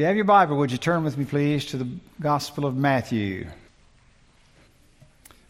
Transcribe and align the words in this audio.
you 0.00 0.06
have 0.06 0.16
your 0.16 0.24
Bible, 0.24 0.56
would 0.56 0.72
you 0.72 0.78
turn 0.78 1.04
with 1.04 1.18
me, 1.18 1.26
please, 1.26 1.66
to 1.66 1.76
the 1.76 1.86
Gospel 2.22 2.64
of 2.64 2.74
Matthew? 2.74 3.46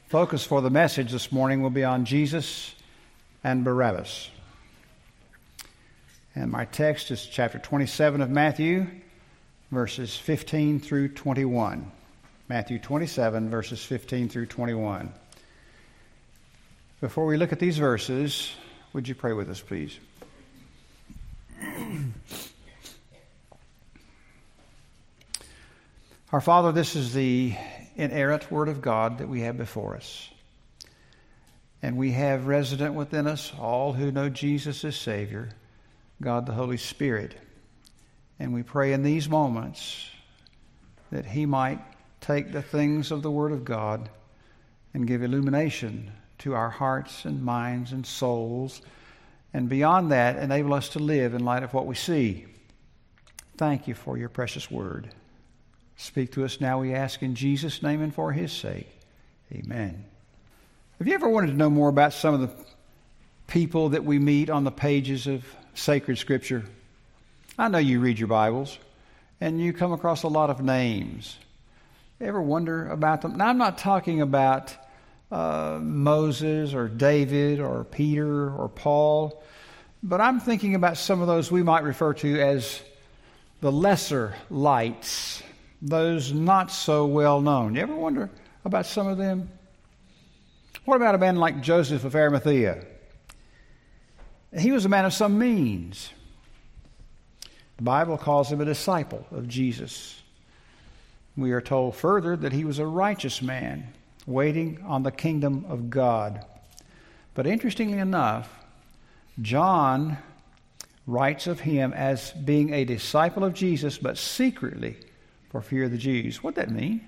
Focus 0.08 0.44
for 0.44 0.60
the 0.60 0.70
message 0.70 1.12
this 1.12 1.30
morning 1.30 1.62
will 1.62 1.70
be 1.70 1.84
on 1.84 2.04
Jesus 2.04 2.74
and 3.44 3.62
Barabbas. 3.62 4.28
And 6.34 6.50
my 6.50 6.64
text 6.64 7.12
is 7.12 7.24
chapter 7.24 7.60
27 7.60 8.20
of 8.20 8.28
Matthew, 8.28 8.88
verses 9.70 10.16
15 10.16 10.80
through 10.80 11.10
21. 11.10 11.88
Matthew 12.48 12.80
27, 12.80 13.50
verses 13.50 13.84
15 13.84 14.28
through 14.28 14.46
21. 14.46 15.12
Before 17.00 17.24
we 17.24 17.36
look 17.36 17.52
at 17.52 17.60
these 17.60 17.78
verses, 17.78 18.52
would 18.94 19.06
you 19.06 19.14
pray 19.14 19.32
with 19.32 19.48
us, 19.48 19.60
please? 19.60 19.96
Our 26.32 26.40
Father, 26.40 26.70
this 26.70 26.94
is 26.94 27.12
the 27.12 27.56
inerrant 27.96 28.52
Word 28.52 28.68
of 28.68 28.80
God 28.80 29.18
that 29.18 29.28
we 29.28 29.40
have 29.40 29.58
before 29.58 29.96
us. 29.96 30.30
And 31.82 31.96
we 31.96 32.12
have 32.12 32.46
resident 32.46 32.94
within 32.94 33.26
us 33.26 33.52
all 33.58 33.94
who 33.94 34.12
know 34.12 34.28
Jesus 34.28 34.84
as 34.84 34.94
Savior, 34.94 35.48
God 36.22 36.46
the 36.46 36.52
Holy 36.52 36.76
Spirit. 36.76 37.34
And 38.38 38.54
we 38.54 38.62
pray 38.62 38.92
in 38.92 39.02
these 39.02 39.28
moments 39.28 40.08
that 41.10 41.26
He 41.26 41.46
might 41.46 41.80
take 42.20 42.52
the 42.52 42.62
things 42.62 43.10
of 43.10 43.22
the 43.22 43.30
Word 43.30 43.50
of 43.50 43.64
God 43.64 44.08
and 44.94 45.08
give 45.08 45.24
illumination 45.24 46.12
to 46.38 46.54
our 46.54 46.70
hearts 46.70 47.24
and 47.24 47.42
minds 47.42 47.90
and 47.90 48.06
souls. 48.06 48.82
And 49.52 49.68
beyond 49.68 50.12
that, 50.12 50.36
enable 50.36 50.74
us 50.74 50.90
to 50.90 51.00
live 51.00 51.34
in 51.34 51.44
light 51.44 51.64
of 51.64 51.74
what 51.74 51.86
we 51.86 51.96
see. 51.96 52.46
Thank 53.56 53.88
you 53.88 53.94
for 53.94 54.16
your 54.16 54.28
precious 54.28 54.70
Word. 54.70 55.12
Speak 56.00 56.32
to 56.32 56.46
us 56.46 56.62
now, 56.62 56.80
we 56.80 56.94
ask 56.94 57.22
in 57.22 57.34
Jesus' 57.34 57.82
name 57.82 58.00
and 58.00 58.12
for 58.12 58.32
his 58.32 58.52
sake. 58.52 58.88
Amen. 59.52 60.02
Have 60.98 61.06
you 61.06 61.12
ever 61.12 61.28
wanted 61.28 61.48
to 61.48 61.52
know 61.52 61.68
more 61.68 61.90
about 61.90 62.14
some 62.14 62.32
of 62.32 62.40
the 62.40 62.50
people 63.48 63.90
that 63.90 64.02
we 64.02 64.18
meet 64.18 64.48
on 64.48 64.64
the 64.64 64.70
pages 64.70 65.26
of 65.26 65.44
sacred 65.74 66.16
scripture? 66.16 66.64
I 67.58 67.68
know 67.68 67.76
you 67.76 68.00
read 68.00 68.18
your 68.18 68.28
Bibles 68.28 68.78
and 69.42 69.60
you 69.60 69.74
come 69.74 69.92
across 69.92 70.22
a 70.22 70.28
lot 70.28 70.48
of 70.48 70.62
names. 70.62 71.36
Ever 72.18 72.40
wonder 72.40 72.88
about 72.88 73.20
them? 73.20 73.36
Now, 73.36 73.48
I'm 73.48 73.58
not 73.58 73.76
talking 73.76 74.22
about 74.22 74.74
uh, 75.30 75.80
Moses 75.82 76.72
or 76.72 76.88
David 76.88 77.60
or 77.60 77.84
Peter 77.84 78.50
or 78.50 78.70
Paul, 78.70 79.44
but 80.02 80.22
I'm 80.22 80.40
thinking 80.40 80.74
about 80.74 80.96
some 80.96 81.20
of 81.20 81.26
those 81.26 81.52
we 81.52 81.62
might 81.62 81.84
refer 81.84 82.14
to 82.14 82.40
as 82.40 82.80
the 83.60 83.70
lesser 83.70 84.34
lights 84.48 85.42
those 85.82 86.32
not 86.32 86.70
so 86.70 87.06
well 87.06 87.40
known. 87.40 87.74
You 87.74 87.82
ever 87.82 87.94
wonder 87.94 88.30
about 88.64 88.86
some 88.86 89.06
of 89.06 89.18
them? 89.18 89.50
What 90.84 90.96
about 90.96 91.14
a 91.14 91.18
man 91.18 91.36
like 91.36 91.60
Joseph 91.60 92.04
of 92.04 92.14
Arimathea? 92.14 92.84
He 94.58 94.72
was 94.72 94.84
a 94.84 94.88
man 94.88 95.04
of 95.04 95.12
some 95.12 95.38
means. 95.38 96.10
The 97.76 97.84
Bible 97.84 98.18
calls 98.18 98.50
him 98.50 98.60
a 98.60 98.64
disciple 98.64 99.26
of 99.30 99.48
Jesus. 99.48 100.22
We 101.36 101.52
are 101.52 101.60
told 101.60 101.96
further 101.96 102.36
that 102.36 102.52
he 102.52 102.64
was 102.64 102.78
a 102.78 102.86
righteous 102.86 103.40
man 103.40 103.92
waiting 104.26 104.82
on 104.84 105.02
the 105.02 105.10
kingdom 105.10 105.64
of 105.68 105.88
God. 105.88 106.44
But 107.34 107.46
interestingly 107.46 107.98
enough, 107.98 108.52
John 109.40 110.18
writes 111.06 111.46
of 111.46 111.60
him 111.60 111.92
as 111.92 112.32
being 112.32 112.74
a 112.74 112.84
disciple 112.84 113.44
of 113.44 113.54
Jesus, 113.54 113.96
but 113.96 114.18
secretly 114.18 114.96
for 115.50 115.60
fear 115.60 115.84
of 115.84 115.90
the 115.90 115.98
Jews. 115.98 116.42
What'd 116.42 116.56
that 116.56 116.70
mean? 116.74 117.04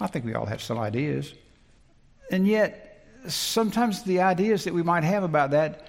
I 0.00 0.06
think 0.06 0.24
we 0.24 0.34
all 0.34 0.46
have 0.46 0.62
some 0.62 0.78
ideas. 0.78 1.34
And 2.30 2.46
yet, 2.46 3.06
sometimes 3.26 4.02
the 4.02 4.20
ideas 4.20 4.64
that 4.64 4.74
we 4.74 4.82
might 4.82 5.04
have 5.04 5.22
about 5.22 5.50
that 5.52 5.88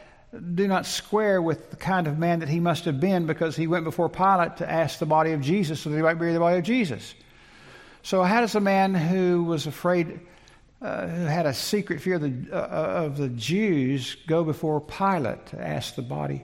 do 0.56 0.68
not 0.68 0.86
square 0.86 1.42
with 1.42 1.70
the 1.70 1.76
kind 1.76 2.08
of 2.08 2.18
man 2.18 2.40
that 2.40 2.50
he 2.50 2.60
must 2.60 2.86
have 2.86 3.00
been 3.00 3.26
because 3.26 3.56
he 3.56 3.68
went 3.68 3.86
before 3.86 4.10
Pilate 4.10 4.58
to 4.58 4.70
ask 4.70 5.00
the 5.00 5.06
body 5.06 5.32
of 5.32 5.42
Jesus 5.42 5.80
so 5.80 5.90
that 5.90 5.96
he 5.96 6.02
might 6.02 6.16
bury 6.16 6.34
the 6.34 6.40
body 6.40 6.58
of 6.58 6.64
Jesus. 6.64 7.14
So, 8.04 8.22
how 8.22 8.42
does 8.42 8.56
a 8.56 8.60
man 8.60 8.94
who 8.94 9.44
was 9.44 9.66
afraid, 9.66 10.20
uh, 10.82 11.08
who 11.08 11.26
had 11.26 11.46
a 11.46 11.54
secret 11.54 12.02
fear 12.02 12.16
of 12.16 12.22
the, 12.22 12.34
uh, 12.52 13.06
of 13.06 13.18
the 13.18 13.30
Jews, 13.30 14.16
go 14.28 14.44
before 14.44 14.82
Pilate 14.82 15.46
to 15.48 15.60
ask 15.60 15.96
the 15.96 16.02
body 16.02 16.44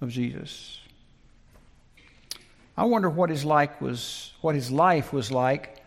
of 0.00 0.10
Jesus? 0.10 0.80
I 2.76 2.84
wonder 2.84 3.08
what 3.08 3.30
his 3.30 3.44
like 3.44 3.80
was, 3.80 4.32
what 4.42 4.54
his 4.54 4.70
life 4.70 5.12
was 5.12 5.30
like 5.30 5.82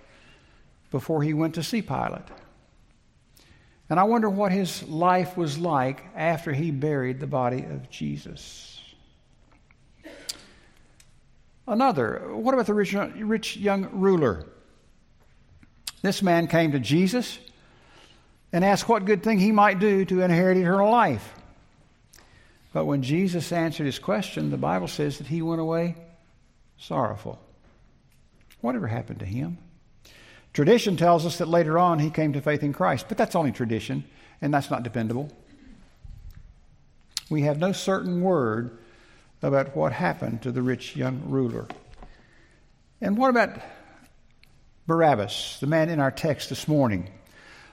before 0.91 1.21
he 1.21 1.33
went 1.33 1.55
to 1.55 1.63
see 1.63 1.81
Pilate. 1.81 2.23
And 3.89 3.99
I 3.99 4.03
wonder 4.03 4.29
what 4.29 4.51
his 4.51 4.83
life 4.87 5.37
was 5.37 5.57
like 5.57 6.03
after 6.15 6.51
he 6.53 6.71
buried 6.71 7.19
the 7.19 7.27
body 7.27 7.63
of 7.63 7.89
Jesus. 7.89 8.81
Another, 11.67 12.21
what 12.33 12.53
about 12.53 12.65
the 12.65 12.73
rich, 12.73 12.93
rich 12.93 13.57
young 13.57 13.89
ruler? 13.91 14.45
This 16.01 16.23
man 16.23 16.47
came 16.47 16.71
to 16.71 16.79
Jesus 16.79 17.37
and 18.51 18.65
asked 18.65 18.89
what 18.89 19.05
good 19.05 19.21
thing 19.21 19.37
he 19.37 19.51
might 19.51 19.79
do 19.79 20.05
to 20.05 20.21
inherit 20.21 20.57
eternal 20.57 20.89
life. 20.89 21.35
But 22.73 22.85
when 22.85 23.03
Jesus 23.03 23.51
answered 23.51 23.85
his 23.85 23.99
question, 23.99 24.49
the 24.49 24.57
Bible 24.57 24.87
says 24.87 25.19
that 25.19 25.27
he 25.27 25.41
went 25.41 25.61
away 25.61 25.95
sorrowful. 26.79 27.39
Whatever 28.61 28.87
happened 28.87 29.19
to 29.19 29.25
him? 29.25 29.57
Tradition 30.53 30.97
tells 30.97 31.25
us 31.25 31.37
that 31.37 31.47
later 31.47 31.77
on 31.77 31.99
he 31.99 32.09
came 32.09 32.33
to 32.33 32.41
faith 32.41 32.63
in 32.63 32.73
Christ, 32.73 33.05
but 33.07 33.17
that's 33.17 33.35
only 33.35 33.51
tradition, 33.51 34.03
and 34.41 34.53
that's 34.53 34.71
not 34.71 34.83
dependable. 34.83 35.31
We 37.29 37.43
have 37.43 37.59
no 37.59 37.71
certain 37.71 38.21
word 38.21 38.77
about 39.41 39.75
what 39.75 39.93
happened 39.93 40.41
to 40.41 40.51
the 40.51 40.61
rich 40.61 40.95
young 40.95 41.21
ruler. 41.27 41.67
And 42.99 43.17
what 43.17 43.29
about 43.29 43.61
Barabbas, 44.87 45.59
the 45.61 45.67
man 45.67 45.89
in 45.89 45.99
our 45.99 46.11
text 46.11 46.49
this 46.49 46.67
morning? 46.67 47.09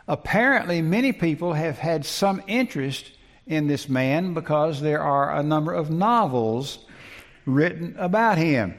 Apparently, 0.07 0.83
many 0.83 1.13
people 1.13 1.55
have 1.55 1.79
had 1.79 2.05
some 2.05 2.43
interest 2.47 3.11
in 3.47 3.67
this 3.67 3.89
man 3.89 4.35
because 4.35 4.81
there 4.81 5.03
are 5.03 5.35
a 5.35 5.43
number 5.43 5.73
of 5.73 5.91
novels 5.91 6.79
written 7.47 7.97
about 7.99 8.39
him. 8.39 8.75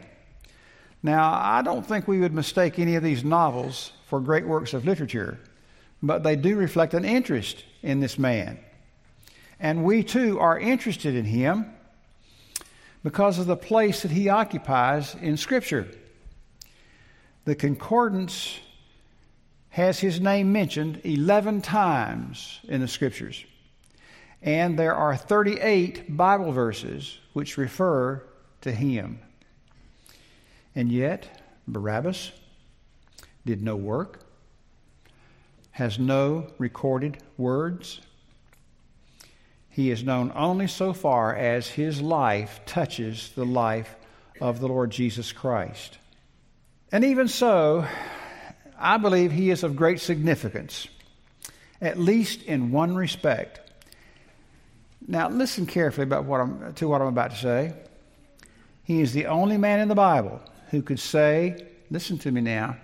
Now, 1.04 1.34
I 1.34 1.62
don't 1.62 1.86
think 1.86 2.08
we 2.08 2.20
would 2.20 2.34
mistake 2.34 2.80
any 2.80 2.96
of 2.96 3.04
these 3.04 3.24
novels 3.24 3.92
for 4.06 4.20
great 4.20 4.48
works 4.48 4.74
of 4.74 4.86
literature, 4.86 5.40
but 6.02 6.24
they 6.24 6.36
do 6.36 6.56
reflect 6.56 6.94
an 6.94 7.06
interest 7.06 7.64
in 7.82 8.00
this 8.00 8.18
man. 8.18 8.60
And 9.60 9.84
we 9.84 10.04
too 10.04 10.40
are 10.40 10.60
interested 10.60 11.16
in 11.16 11.26
him 11.26 11.66
because 13.04 13.40
of 13.40 13.46
the 13.46 13.58
place 13.58 14.02
that 14.02 14.12
he 14.12 14.30
occupies 14.30 15.16
in 15.16 15.38
Scripture. 15.38 15.88
The 17.46 17.56
concordance 17.56 18.60
has 19.70 20.00
his 20.00 20.20
name 20.20 20.52
mentioned 20.52 21.02
11 21.04 21.62
times 21.62 22.60
in 22.68 22.82
the 22.82 22.88
Scriptures. 22.88 23.46
And 24.42 24.78
there 24.78 24.96
are 24.96 25.16
38 25.16 26.16
Bible 26.16 26.52
verses 26.52 27.18
which 27.34 27.58
refer 27.58 28.24
to 28.62 28.72
him. 28.72 29.20
And 30.78 30.92
yet, 30.92 31.42
Barabbas 31.68 32.32
did 33.48 33.64
no 33.64 33.76
work, 33.76 34.20
has 35.72 35.98
no 35.98 36.52
recorded 36.60 37.18
words. 37.36 38.00
He 39.72 39.90
is 39.90 40.04
known 40.04 40.32
only 40.36 40.68
so 40.68 40.94
far 40.94 41.36
as 41.36 41.68
his 41.68 42.00
life 42.00 42.60
touches 42.68 43.32
the 43.32 43.44
life 43.44 43.96
of 44.40 44.60
the 44.60 44.68
Lord 44.68 44.92
Jesus 44.92 45.32
Christ. 45.32 45.98
And 46.92 47.04
even 47.04 47.28
so, 47.28 47.88
I 48.78 48.98
believe 48.98 49.32
he 49.32 49.50
is 49.50 49.64
of 49.64 49.76
great 49.76 50.00
significance, 50.00 50.88
at 51.82 51.98
least 51.98 52.44
in 52.44 52.72
one 52.72 52.96
respect. 52.96 53.62
Now, 55.08 55.28
listen 55.28 55.66
carefully 55.66 56.04
about 56.04 56.26
what 56.26 56.40
I'm, 56.40 56.74
to 56.76 56.88
what 56.88 57.02
I'm 57.02 57.08
about 57.08 57.32
to 57.32 57.38
say. 57.38 57.74
He 58.84 59.02
is 59.02 59.14
the 59.14 59.26
only 59.26 59.58
man 59.58 59.80
in 59.80 59.88
the 59.88 59.96
Bible 59.96 60.40
who 60.70 60.82
could 60.82 61.00
say, 61.00 61.68
listen 61.90 62.18
to 62.20 62.32
me 62.32 62.42
now, 62.42 62.78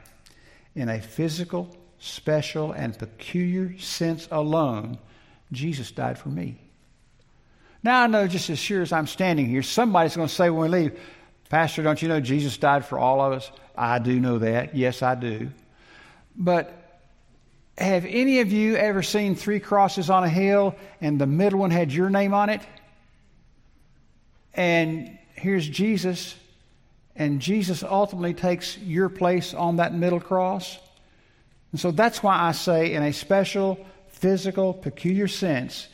in 0.76 0.90
a 0.90 1.00
physical, 1.00 1.76
special, 2.00 2.72
and 2.72 2.98
peculiar 2.98 3.78
sense 3.80 4.28
alone, 4.32 4.98
Jesus 5.52 5.92
died 5.92 6.18
for 6.18 6.30
me. 6.30 6.60
Now 7.84 8.04
I 8.04 8.08
know 8.08 8.28
just 8.28 8.50
as 8.50 8.60
sure 8.60 8.82
as 8.82 8.92
I'm 8.94 9.08
standing 9.08 9.46
here, 9.46 9.62
somebody's 9.62 10.16
going 10.16 10.28
to 10.28 10.34
say 10.34 10.50
when 10.50 10.72
we 10.72 10.80
leave, 10.80 11.00
Pastor, 11.50 11.84
don't 11.84 12.02
you 12.02 12.08
know 12.08 12.20
Jesus 12.20 12.58
died 12.58 12.86
for 12.86 12.98
all 12.98 13.22
of 13.22 13.34
us? 13.34 13.52
I 13.78 14.00
do 14.00 14.20
know 14.20 14.40
that. 14.40 14.76
Yes, 14.76 15.02
I 15.02 15.16
do. 15.16 15.50
But 16.36 17.02
have 17.78 18.06
any 18.06 18.40
of 18.40 18.52
you 18.52 18.76
ever 18.76 19.04
seen 19.04 19.36
three 19.36 19.60
crosses 19.60 20.10
on 20.10 20.24
a 20.24 20.30
hill 20.30 20.76
and 21.02 21.20
the 21.20 21.28
middle 21.28 21.60
one 21.60 21.72
had 21.72 21.92
your 21.92 22.10
name 22.10 22.34
on 22.34 22.50
it? 22.50 22.62
And 24.54 25.18
here's 25.36 25.68
Jesus 25.68 26.36
and 27.16 27.40
Jesus 27.40 27.84
ultimately 27.84 28.34
takes 28.34 28.78
your 28.78 29.10
place 29.10 29.54
on 29.54 29.78
that 29.78 29.94
middle 29.94 30.20
cross. 30.20 30.78
And 31.72 31.80
so 31.80 31.92
that's 31.92 32.24
why 32.24 32.40
I 32.40 32.52
say, 32.52 32.94
in 32.94 33.04
a 33.04 33.14
special, 33.14 33.86
physical, 34.10 34.74
peculiar 34.74 35.28
sense, 35.28 35.88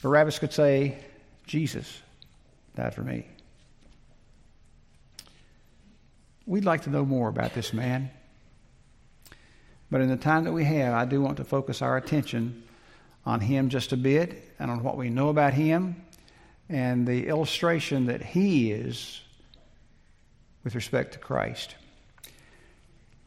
Barabbas 0.00 0.38
could 0.38 0.52
say, 0.52 0.98
Jesus 1.46 2.00
died 2.74 2.94
for 2.94 3.02
me. 3.02 3.26
We'd 6.46 6.64
like 6.64 6.82
to 6.82 6.90
know 6.90 7.04
more 7.04 7.28
about 7.28 7.54
this 7.54 7.72
man. 7.72 8.10
But 9.90 10.00
in 10.00 10.08
the 10.08 10.16
time 10.16 10.44
that 10.44 10.52
we 10.52 10.64
have, 10.64 10.94
I 10.94 11.04
do 11.04 11.20
want 11.20 11.36
to 11.36 11.44
focus 11.44 11.82
our 11.82 11.96
attention 11.96 12.62
on 13.24 13.40
him 13.40 13.68
just 13.68 13.92
a 13.92 13.96
bit 13.96 14.54
and 14.58 14.70
on 14.70 14.82
what 14.82 14.96
we 14.96 15.10
know 15.10 15.28
about 15.28 15.52
him 15.52 16.02
and 16.68 17.06
the 17.06 17.28
illustration 17.28 18.06
that 18.06 18.22
he 18.22 18.72
is 18.72 19.20
with 20.64 20.74
respect 20.74 21.12
to 21.12 21.18
Christ. 21.18 21.74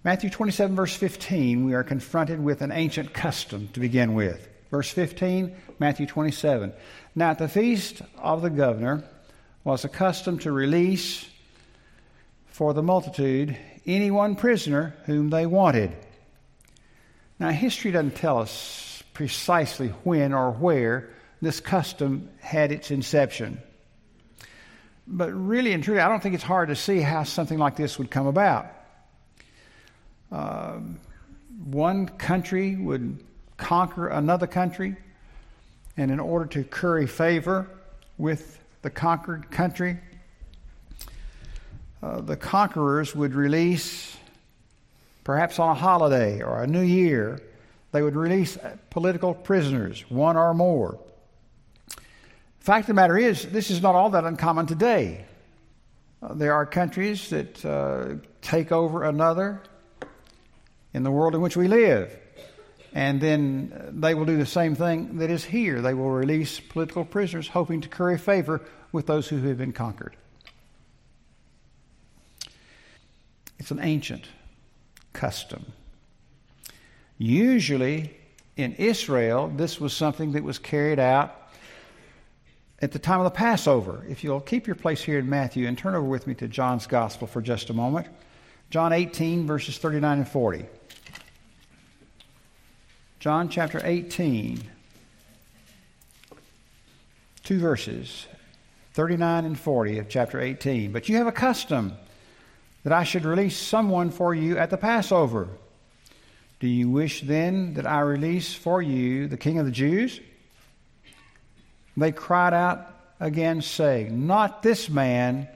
Matthew 0.04 0.30
27, 0.30 0.76
verse 0.76 0.96
15, 0.96 1.66
we 1.66 1.74
are 1.74 1.84
confronted 1.84 2.44
with 2.44 2.62
an 2.62 2.72
ancient 2.72 3.14
custom 3.14 3.70
to 3.74 3.80
begin 3.80 4.14
with. 4.14 4.48
Verse 4.70 4.90
15, 4.92 5.56
Matthew 5.80 6.06
27. 6.06 6.74
Now, 7.16 7.32
at 7.32 7.40
the 7.40 7.48
feast 7.48 8.02
of 8.18 8.42
the 8.42 8.50
governor 8.50 9.04
was 9.64 9.84
a 9.84 9.90
custom 9.90 10.38
to 10.40 10.52
release 10.52 11.28
for 12.46 12.74
the 12.74 12.84
multitude 12.84 13.58
any 13.86 14.12
one 14.12 14.36
prisoner 14.36 14.96
whom 15.06 15.30
they 15.30 15.46
wanted. 15.46 15.96
Now, 17.40 17.50
history 17.50 17.92
doesn't 17.92 18.16
tell 18.16 18.40
us 18.40 19.04
precisely 19.14 19.90
when 20.04 20.34
or 20.34 20.52
where 20.52 21.10
this 21.42 21.60
custom 21.60 22.30
had 22.40 22.72
its 22.72 22.92
inception. 22.92 23.62
But 25.08 25.32
really 25.32 25.74
and 25.74 25.84
truly, 25.84 26.00
I 26.00 26.10
don't 26.10 26.22
think 26.22 26.36
it's 26.36 26.44
hard 26.44 26.70
to 26.70 26.76
see 26.76 27.00
how 27.00 27.24
something 27.24 27.60
like 27.60 27.76
this 27.76 28.00
would 28.00 28.10
come 28.10 28.28
about. 28.28 28.68
Uh, 30.32 30.80
one 31.64 32.08
country 32.08 32.76
would 32.76 33.24
conquer 33.58 34.08
another 34.08 34.48
country, 34.48 34.96
and 35.96 36.12
in 36.12 36.20
order 36.20 36.46
to 36.48 36.64
curry 36.64 37.08
favor 37.08 37.70
with 38.18 38.60
the 38.82 38.90
conquered 38.90 39.50
country, 39.52 39.98
uh, 42.02 42.22
the 42.22 42.36
conquerors 42.36 43.16
would 43.16 43.34
release, 43.34 44.16
perhaps 45.24 45.60
on 45.60 45.70
a 45.70 45.74
holiday 45.74 46.42
or 46.42 46.62
a 46.62 46.68
new 46.68 46.82
year, 46.82 47.42
they 47.92 48.02
would 48.02 48.16
release 48.16 48.58
political 48.90 49.34
prisoners, 49.34 50.04
one 50.10 50.36
or 50.36 50.54
more. 50.54 51.00
Fact 52.66 52.86
of 52.86 52.88
the 52.88 52.94
matter 52.96 53.16
is, 53.16 53.46
this 53.52 53.70
is 53.70 53.84
not 53.84 53.94
all 53.94 54.10
that 54.10 54.24
uncommon 54.24 54.66
today. 54.66 55.24
Uh, 56.20 56.34
there 56.34 56.52
are 56.52 56.66
countries 56.66 57.30
that 57.30 57.64
uh, 57.64 58.16
take 58.42 58.72
over 58.72 59.04
another 59.04 59.62
in 60.92 61.04
the 61.04 61.12
world 61.12 61.36
in 61.36 61.42
which 61.42 61.56
we 61.56 61.68
live. 61.68 62.18
And 62.92 63.22
then 63.22 63.92
they 63.92 64.16
will 64.16 64.26
do 64.26 64.38
the 64.38 64.48
same 64.48 64.74
thing 64.74 65.20
that 65.20 65.30
is 65.30 65.46
here. 65.46 65.80
They 65.80 65.94
will 65.94 66.10
release 66.10 66.60
political 66.60 67.06
prisoners, 67.06 67.48
hoping 67.50 67.82
to 67.82 67.88
curry 67.88 68.18
favor 68.18 68.64
with 68.92 69.06
those 69.06 69.28
who 69.28 69.38
have 69.44 69.60
been 69.60 69.72
conquered. 69.72 70.16
It's 73.60 73.70
an 73.70 73.80
ancient 73.80 74.28
custom. 75.14 75.68
Usually 77.20 78.18
in 78.58 78.74
Israel, 78.74 79.54
this 79.56 79.80
was 79.80 79.94
something 79.94 80.32
that 80.32 80.44
was 80.44 80.58
carried 80.58 80.98
out 80.98 81.45
at 82.82 82.92
the 82.92 83.00
time 83.00 83.20
of 83.20 83.24
the 83.24 83.32
Passover. 83.32 84.06
If 84.10 84.24
you'll 84.24 84.42
keep 84.42 84.68
your 84.68 84.76
place 84.76 85.02
here 85.02 85.20
in 85.20 85.30
Matthew 85.30 85.68
and 85.68 85.78
turn 85.78 85.96
over 85.96 86.06
with 86.06 86.28
me 86.28 86.34
to 86.36 86.48
John's 86.48 86.88
Gospel 86.88 87.28
for 87.28 87.42
just 87.42 87.70
a 87.70 87.74
moment. 87.74 88.08
John 88.70 88.92
18, 88.92 89.48
verses 89.48 89.78
39 89.78 90.20
and 90.20 90.28
40. 90.28 90.66
John 93.20 93.50
chapter 93.50 93.82
18, 93.84 94.62
two 97.44 97.60
verses, 97.60 98.28
39 98.94 99.46
and 99.46 99.58
40 99.58 99.98
of 100.00 100.10
chapter 100.10 100.40
18. 100.40 100.92
But 100.92 101.10
you 101.10 101.16
have 101.18 101.28
a 101.28 101.32
custom 101.32 101.94
that 102.84 102.94
I 102.94 103.04
should 103.04 103.26
release 103.26 103.58
someone 103.58 104.12
for 104.12 104.36
you 104.36 104.58
at 104.58 104.70
the 104.70 104.78
Passover. 104.78 105.48
Do 106.60 106.68
you 106.68 106.90
wish 106.90 107.22
then 107.22 107.74
that 107.76 107.88
I 107.88 108.02
release 108.02 108.54
for 108.54 108.82
you 108.82 109.28
the 109.28 109.38
King 109.38 109.58
of 109.58 109.66
the 109.66 109.72
Jews? 109.72 110.20
They 111.98 112.12
cried 112.12 112.54
out 112.54 112.94
again, 113.20 113.62
saying, 113.62 114.28
Not 114.28 114.64
this 114.64 114.90
man, 114.90 115.48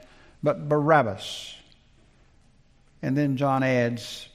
but 0.41 0.69
Barabbas. 0.69 1.55
And 3.01 3.17
then 3.17 3.37
John 3.37 3.63
adds, 3.63 4.27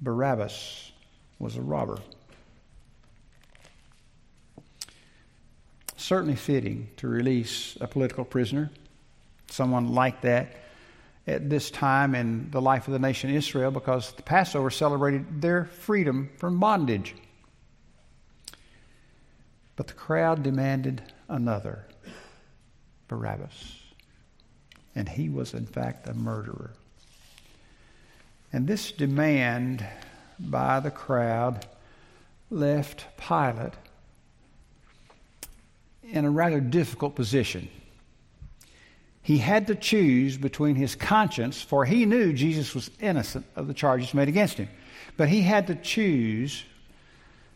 Barabbas 0.00 0.92
was 1.38 1.56
a 1.56 1.62
robber. 1.62 1.98
Certainly 5.96 6.36
fitting 6.36 6.88
to 6.98 7.08
release 7.08 7.78
a 7.80 7.86
political 7.86 8.24
prisoner, 8.24 8.70
someone 9.48 9.94
like 9.94 10.20
that, 10.22 10.56
at 11.26 11.48
this 11.48 11.70
time 11.70 12.14
in 12.14 12.50
the 12.50 12.60
life 12.60 12.86
of 12.86 12.92
the 12.92 12.98
nation 12.98 13.30
Israel, 13.30 13.70
because 13.70 14.12
the 14.12 14.22
Passover 14.22 14.70
celebrated 14.70 15.40
their 15.40 15.64
freedom 15.64 16.30
from 16.36 16.60
bondage. 16.60 17.14
But 19.76 19.86
the 19.86 19.94
crowd 19.94 20.42
demanded 20.42 21.02
another, 21.28 21.86
Barabbas. 23.08 23.80
And 24.94 25.08
he 25.08 25.28
was, 25.28 25.54
in 25.54 25.66
fact, 25.66 26.08
a 26.08 26.14
murderer. 26.14 26.72
And 28.52 28.66
this 28.66 28.92
demand 28.92 29.84
by 30.38 30.80
the 30.80 30.90
crowd 30.90 31.66
left 32.50 33.06
Pilate 33.16 33.72
in 36.04 36.24
a 36.24 36.30
rather 36.30 36.60
difficult 36.60 37.14
position. 37.16 37.68
He 39.22 39.38
had 39.38 39.66
to 39.68 39.74
choose 39.74 40.36
between 40.36 40.76
his 40.76 40.94
conscience, 40.94 41.62
for 41.62 41.84
he 41.84 42.04
knew 42.04 42.32
Jesus 42.32 42.74
was 42.74 42.90
innocent 43.00 43.46
of 43.56 43.66
the 43.66 43.74
charges 43.74 44.12
made 44.12 44.28
against 44.28 44.58
him. 44.58 44.68
But 45.16 45.28
he 45.28 45.40
had 45.40 45.66
to 45.68 45.74
choose 45.74 46.62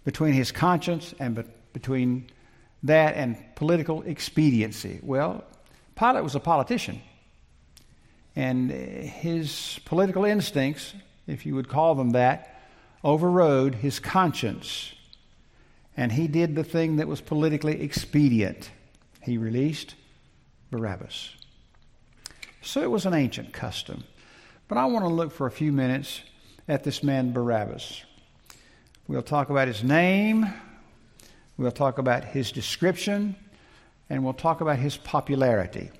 between 0.05 0.33
his 0.33 0.51
conscience 0.51 1.15
and 1.19 1.45
between 1.75 2.27
that 2.83 3.17
and 3.17 3.37
political 3.57 4.03
expediency. 4.03 5.01
Well, 5.03 5.45
Pilate 5.97 6.23
was 6.23 6.35
a 6.35 6.41
politician, 6.41 7.03
and 8.37 8.71
his 8.71 9.81
political 9.85 10.25
instincts, 10.25 10.95
if 11.27 11.45
you 11.45 11.55
would 11.55 11.69
call 11.69 11.95
them 11.95 12.11
that, 12.11 12.63
overrode 13.03 13.77
his 13.77 13.99
conscience. 13.99 14.93
And 15.97 16.13
he 16.13 16.29
did 16.29 16.55
the 16.55 16.63
thing 16.63 16.97
that 16.97 17.09
was 17.09 17.21
politically 17.21 17.83
expedient. 17.83 18.71
He 19.23 19.39
released 19.39 19.97
Barabbas. 20.71 21.35
So 22.63 22.83
it 22.83 22.91
was 22.91 23.07
an 23.07 23.15
ancient 23.15 23.53
custom. 23.53 24.05
But 24.69 24.79
I 24.79 24.85
want 24.85 25.05
to 25.05 25.09
look 25.09 25.33
for 25.33 25.47
a 25.47 25.51
few 25.51 25.73
minutes 25.73 26.21
at 26.69 26.85
this 26.85 27.03
man 27.03 27.33
Barabbas. 27.33 28.05
We'll 29.09 29.23
talk 29.23 29.49
about 29.51 29.67
his 29.67 29.83
name, 29.83 30.47
We'll 31.59 31.73
talk 31.73 31.99
about 31.99 32.23
his 32.23 32.53
description, 32.53 33.35
and 34.09 34.23
we'll 34.23 34.33
talk 34.33 34.61
about 34.61 34.79
his 34.79 34.97
popularity. 34.97 35.91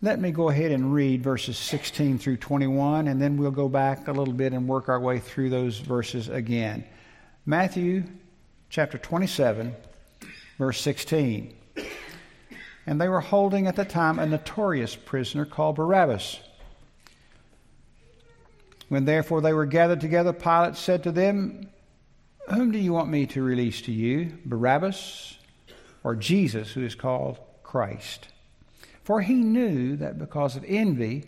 Let 0.00 0.20
me 0.20 0.30
go 0.30 0.48
ahead 0.48 0.70
and 0.70 0.94
read 0.94 1.24
verses 1.24 1.58
16 1.58 2.20
through 2.20 2.36
21, 2.36 3.08
and 3.08 3.20
then 3.20 3.36
we'll 3.36 3.50
go 3.50 3.68
back 3.68 4.06
a 4.06 4.12
little 4.12 4.32
bit 4.32 4.52
and 4.52 4.68
work 4.68 4.88
our 4.88 5.00
way 5.00 5.18
through 5.18 5.50
those 5.50 5.78
verses 5.78 6.28
again. 6.28 6.84
Matthew 7.44 8.04
chapter 8.70 8.96
27, 8.96 9.74
verse 10.56 10.80
16. 10.80 11.52
And 12.86 13.00
they 13.00 13.08
were 13.08 13.20
holding 13.20 13.66
at 13.66 13.74
the 13.74 13.84
time 13.84 14.20
a 14.20 14.26
notorious 14.26 14.94
prisoner 14.94 15.44
called 15.44 15.74
Barabbas. 15.74 16.38
When 18.88 19.04
therefore 19.04 19.40
they 19.40 19.52
were 19.52 19.66
gathered 19.66 20.00
together, 20.00 20.32
Pilate 20.32 20.76
said 20.76 21.02
to 21.02 21.10
them, 21.10 21.70
whom 22.52 22.70
do 22.70 22.78
you 22.78 22.92
want 22.92 23.10
me 23.10 23.26
to 23.26 23.42
release 23.42 23.82
to 23.82 23.92
you, 23.92 24.32
Barabbas 24.44 25.36
or 26.02 26.14
Jesus, 26.14 26.72
who 26.72 26.84
is 26.84 26.94
called 26.94 27.38
Christ? 27.62 28.28
For 29.04 29.20
he 29.20 29.34
knew 29.34 29.96
that 29.96 30.18
because 30.18 30.56
of 30.56 30.64
envy 30.66 31.24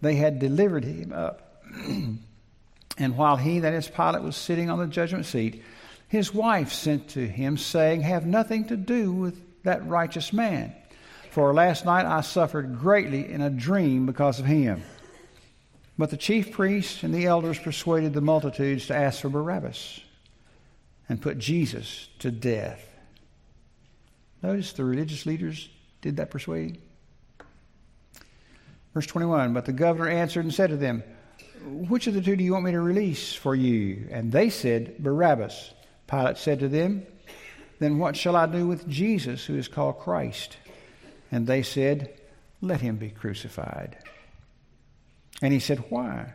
they 0.00 0.16
had 0.16 0.38
delivered 0.38 0.84
him 0.84 1.12
up. 1.12 1.62
and 2.98 3.16
while 3.16 3.36
he, 3.36 3.60
that 3.60 3.74
is 3.74 3.88
Pilate, 3.88 4.22
was 4.22 4.36
sitting 4.36 4.70
on 4.70 4.78
the 4.78 4.86
judgment 4.86 5.26
seat, 5.26 5.62
his 6.08 6.32
wife 6.32 6.72
sent 6.72 7.08
to 7.10 7.26
him, 7.26 7.56
saying, 7.56 8.02
Have 8.02 8.26
nothing 8.26 8.66
to 8.66 8.76
do 8.76 9.12
with 9.12 9.62
that 9.64 9.86
righteous 9.86 10.32
man. 10.32 10.72
For 11.30 11.52
last 11.52 11.84
night 11.84 12.06
I 12.06 12.20
suffered 12.20 12.78
greatly 12.78 13.30
in 13.30 13.40
a 13.40 13.50
dream 13.50 14.06
because 14.06 14.38
of 14.38 14.46
him. 14.46 14.82
But 15.98 16.10
the 16.10 16.16
chief 16.16 16.52
priests 16.52 17.02
and 17.02 17.12
the 17.12 17.26
elders 17.26 17.58
persuaded 17.58 18.12
the 18.12 18.20
multitudes 18.20 18.86
to 18.86 18.96
ask 18.96 19.20
for 19.20 19.28
Barabbas 19.28 20.00
and 21.08 21.20
put 21.20 21.38
Jesus 21.38 22.08
to 22.18 22.30
death. 22.30 22.84
Notice 24.42 24.72
the 24.72 24.84
religious 24.84 25.26
leaders 25.26 25.68
did 26.02 26.16
that 26.16 26.30
persuading. 26.30 26.78
Verse 28.94 29.06
21 29.06 29.52
But 29.52 29.66
the 29.66 29.72
governor 29.72 30.08
answered 30.08 30.44
and 30.44 30.54
said 30.54 30.70
to 30.70 30.76
them, 30.76 31.02
Which 31.64 32.06
of 32.06 32.14
the 32.14 32.20
two 32.20 32.36
do 32.36 32.44
you 32.44 32.52
want 32.52 32.64
me 32.64 32.72
to 32.72 32.80
release 32.80 33.34
for 33.34 33.54
you? 33.54 34.08
And 34.10 34.32
they 34.32 34.50
said, 34.50 34.98
Barabbas. 34.98 35.72
Pilate 36.06 36.38
said 36.38 36.60
to 36.60 36.68
them, 36.68 37.04
Then 37.78 37.98
what 37.98 38.16
shall 38.16 38.36
I 38.36 38.46
do 38.46 38.66
with 38.66 38.88
Jesus, 38.88 39.44
who 39.44 39.56
is 39.56 39.68
called 39.68 39.98
Christ? 39.98 40.56
And 41.32 41.46
they 41.46 41.62
said, 41.62 42.20
Let 42.60 42.80
him 42.80 42.96
be 42.96 43.10
crucified. 43.10 43.98
And 45.42 45.52
he 45.52 45.60
said, 45.60 45.84
Why? 45.90 46.32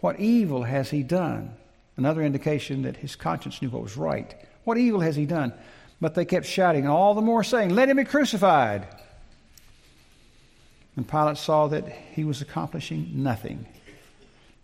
What 0.00 0.18
evil 0.20 0.62
has 0.64 0.90
he 0.90 1.02
done? 1.02 1.56
Another 1.96 2.22
indication 2.22 2.82
that 2.82 2.96
his 2.96 3.16
conscience 3.16 3.60
knew 3.60 3.70
what 3.70 3.82
was 3.82 3.96
right. 3.96 4.34
What 4.64 4.78
evil 4.78 5.00
has 5.00 5.16
he 5.16 5.26
done? 5.26 5.52
But 6.00 6.14
they 6.14 6.24
kept 6.24 6.46
shouting, 6.46 6.86
all 6.86 7.14
the 7.14 7.20
more 7.20 7.44
saying, 7.44 7.70
Let 7.70 7.88
him 7.88 7.96
be 7.96 8.04
crucified. 8.04 8.86
And 10.96 11.08
Pilate 11.08 11.38
saw 11.38 11.68
that 11.68 11.88
he 11.88 12.24
was 12.24 12.42
accomplishing 12.42 13.10
nothing, 13.14 13.66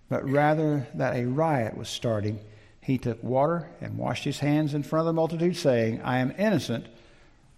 but 0.08 0.28
rather 0.28 0.86
that 0.94 1.16
a 1.16 1.26
riot 1.26 1.76
was 1.76 1.88
starting. 1.88 2.40
He 2.80 2.98
took 2.98 3.22
water 3.22 3.68
and 3.80 3.98
washed 3.98 4.24
his 4.24 4.38
hands 4.38 4.74
in 4.74 4.82
front 4.82 5.00
of 5.00 5.06
the 5.06 5.12
multitude, 5.12 5.56
saying, 5.56 6.02
I 6.02 6.18
am 6.18 6.34
innocent 6.38 6.86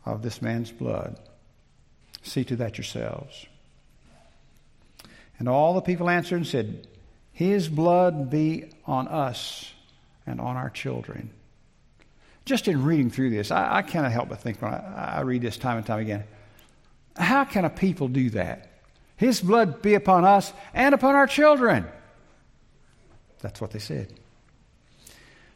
of 0.05 0.23
this 0.23 0.43
man's 0.43 0.73
blood. 0.73 1.19
See 2.23 2.45
to 2.45 2.57
that 2.57 2.79
yourselves. 2.79 3.47
And 5.39 5.49
all 5.49 5.75
the 5.75 5.81
people 5.81 6.11
answered 6.11 6.37
and 6.37 6.47
said, 6.47 6.87
His 7.41 7.71
blood 7.71 8.29
be 8.29 8.67
on 8.85 9.09
us 9.09 9.73
and 10.27 10.43
on 10.43 10.59
our 10.59 10.69
children. 10.69 11.31
Just 12.45 12.69
in 12.69 12.85
reading 12.85 13.09
through 13.09 13.31
this, 13.31 13.51
I, 13.51 13.79
I 13.79 13.83
cannot 13.83 14.13
help 14.13 14.29
but 14.29 14.43
think 14.43 14.61
when 14.61 14.75
I, 14.75 15.17
I 15.17 15.21
read 15.23 15.41
this 15.41 15.57
time 15.57 15.79
and 15.79 15.87
time 15.87 16.01
again 16.01 16.25
how 17.17 17.45
can 17.45 17.65
a 17.65 17.71
people 17.71 18.09
do 18.09 18.29
that? 18.31 18.69
His 19.17 19.41
blood 19.41 19.81
be 19.81 19.95
upon 19.95 20.27
us 20.27 20.53
and 20.75 20.95
upon 20.95 21.15
our 21.15 21.27
children. 21.27 21.87
That's 23.41 23.59
what 23.59 23.71
they 23.71 23.79
said. 23.79 24.13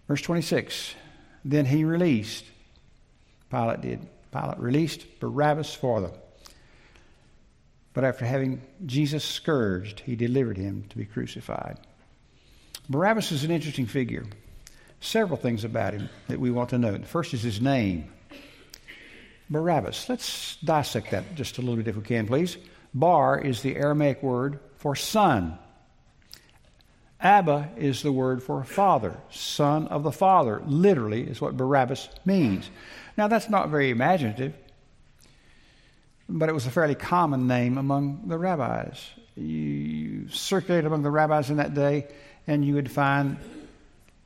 Verse 0.08 0.22
26 0.22 0.94
Then 1.44 1.66
he 1.66 1.84
released, 1.84 2.46
Pilate 3.50 3.82
did, 3.82 4.08
Pilate 4.32 4.58
released 4.58 5.20
Barabbas 5.20 5.74
for 5.74 6.00
them. 6.00 6.12
But 7.94 8.04
after 8.04 8.24
having 8.24 8.60
Jesus 8.84 9.24
scourged, 9.24 10.00
he 10.00 10.16
delivered 10.16 10.58
him 10.58 10.84
to 10.90 10.96
be 10.96 11.04
crucified. 11.04 11.78
Barabbas 12.90 13.32
is 13.32 13.44
an 13.44 13.50
interesting 13.50 13.86
figure. 13.86 14.24
Several 15.00 15.38
things 15.38 15.64
about 15.64 15.94
him 15.94 16.10
that 16.28 16.40
we 16.40 16.50
want 16.50 16.70
to 16.70 16.78
know. 16.78 16.92
The 16.92 17.06
first 17.06 17.32
is 17.32 17.42
his 17.42 17.60
name. 17.60 18.10
Barabbas. 19.48 20.08
Let's 20.08 20.56
dissect 20.56 21.12
that 21.12 21.34
just 21.34 21.58
a 21.58 21.60
little 21.60 21.76
bit 21.76 21.88
if 21.88 21.96
we 21.96 22.02
can, 22.02 22.26
please. 22.26 22.56
Bar 22.92 23.40
is 23.40 23.62
the 23.62 23.76
Aramaic 23.76 24.22
word 24.22 24.58
for 24.76 24.96
son. 24.96 25.58
Abba 27.20 27.70
is 27.76 28.02
the 28.02 28.12
word 28.12 28.42
for 28.42 28.64
father, 28.64 29.16
son 29.30 29.88
of 29.88 30.02
the 30.02 30.12
father, 30.12 30.62
literally, 30.66 31.22
is 31.22 31.40
what 31.40 31.56
Barabbas 31.56 32.08
means. 32.24 32.70
Now, 33.16 33.28
that's 33.28 33.48
not 33.48 33.70
very 33.70 33.90
imaginative, 33.90 34.54
but 36.28 36.48
it 36.48 36.52
was 36.52 36.66
a 36.66 36.70
fairly 36.70 36.94
common 36.94 37.46
name 37.46 37.78
among 37.78 38.28
the 38.28 38.38
rabbis. 38.38 39.10
You 39.36 40.28
circulated 40.28 40.86
among 40.86 41.02
the 41.02 41.10
rabbis 41.10 41.50
in 41.50 41.56
that 41.56 41.74
day, 41.74 42.08
and 42.46 42.64
you 42.64 42.74
would 42.74 42.90
find 42.90 43.36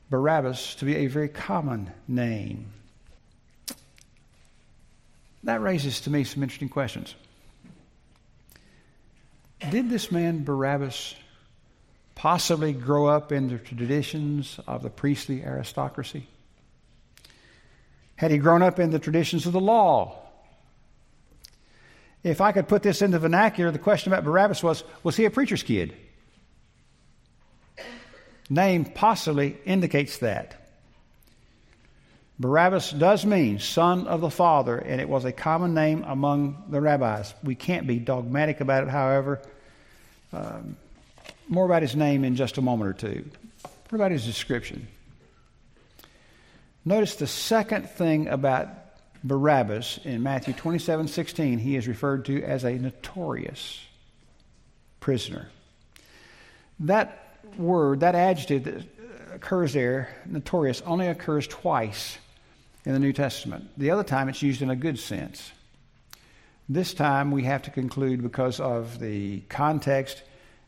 Barabbas 0.09 0.75
to 0.75 0.85
be 0.85 0.97
a 0.97 1.07
very 1.07 1.29
common 1.29 1.91
name. 2.07 2.71
That 5.43 5.61
raises 5.61 6.01
to 6.01 6.09
me 6.09 6.23
some 6.23 6.43
interesting 6.43 6.69
questions. 6.69 7.15
Did 9.69 9.89
this 9.89 10.11
man 10.11 10.43
Barabbas 10.43 11.15
possibly 12.15 12.73
grow 12.73 13.07
up 13.07 13.31
in 13.31 13.47
the 13.47 13.57
traditions 13.57 14.59
of 14.67 14.83
the 14.83 14.89
priestly 14.89 15.43
aristocracy? 15.43 16.27
Had 18.15 18.31
he 18.31 18.37
grown 18.37 18.61
up 18.61 18.79
in 18.79 18.91
the 18.91 18.99
traditions 18.99 19.45
of 19.45 19.53
the 19.53 19.61
law? 19.61 20.18
If 22.23 22.41
I 22.41 22.51
could 22.51 22.67
put 22.67 22.83
this 22.83 23.01
into 23.01 23.19
vernacular, 23.19 23.71
the 23.71 23.79
question 23.79 24.11
about 24.11 24.25
Barabbas 24.25 24.61
was 24.61 24.83
was 25.03 25.15
he 25.15 25.25
a 25.25 25.29
preacher's 25.29 25.63
kid? 25.63 25.95
Name 28.49 28.85
possibly 28.85 29.57
indicates 29.65 30.17
that. 30.17 30.55
Barabbas 32.39 32.91
does 32.91 33.25
mean 33.25 33.59
son 33.59 34.07
of 34.07 34.21
the 34.21 34.29
father, 34.29 34.77
and 34.77 35.01
it 35.01 35.09
was 35.09 35.25
a 35.25 35.31
common 35.31 35.73
name 35.73 36.03
among 36.07 36.63
the 36.69 36.79
rabbis. 36.79 37.33
We 37.43 37.55
can't 37.55 37.85
be 37.85 37.99
dogmatic 37.99 38.61
about 38.61 38.83
it, 38.83 38.89
however. 38.89 39.41
Um, 40.31 40.77
more 41.49 41.65
about 41.65 41.81
his 41.81 41.95
name 41.95 42.23
in 42.23 42.35
just 42.35 42.57
a 42.57 42.61
moment 42.61 42.89
or 42.89 42.93
two. 42.93 43.29
What 43.89 43.95
about 43.95 44.11
his 44.11 44.25
description? 44.25 44.87
Notice 46.85 47.15
the 47.15 47.27
second 47.27 47.89
thing 47.89 48.29
about 48.29 48.69
Barabbas 49.23 49.99
in 50.03 50.23
Matthew 50.23 50.53
27 50.53 51.07
16, 51.07 51.59
he 51.59 51.75
is 51.75 51.87
referred 51.87 52.25
to 52.25 52.43
as 52.43 52.63
a 52.63 52.73
notorious 52.73 53.81
prisoner. 54.99 55.49
That 56.79 57.37
word, 57.57 58.01
that 58.01 58.15
adjective 58.15 58.63
that 58.63 58.85
occurs 59.33 59.73
there, 59.73 60.09
notorious, 60.25 60.81
only 60.81 61.07
occurs 61.07 61.47
twice 61.47 62.17
in 62.85 62.93
the 62.93 62.99
New 62.99 63.13
Testament. 63.13 63.69
The 63.77 63.91
other 63.91 64.03
time 64.03 64.29
it's 64.29 64.41
used 64.41 64.61
in 64.61 64.69
a 64.69 64.75
good 64.75 64.99
sense. 64.99 65.51
This 66.67 66.93
time 66.93 67.31
we 67.31 67.43
have 67.43 67.63
to 67.63 67.71
conclude 67.71 68.21
because 68.21 68.59
of 68.59 68.99
the 68.99 69.41
context 69.41 70.23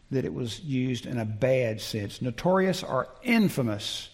that 0.09 0.25
it 0.25 0.33
was 0.33 0.59
used 0.61 1.05
in 1.05 1.19
a 1.19 1.25
bad 1.25 1.79
sense. 1.79 2.21
Notorious 2.21 2.83
or 2.83 3.07
infamous 3.23 4.09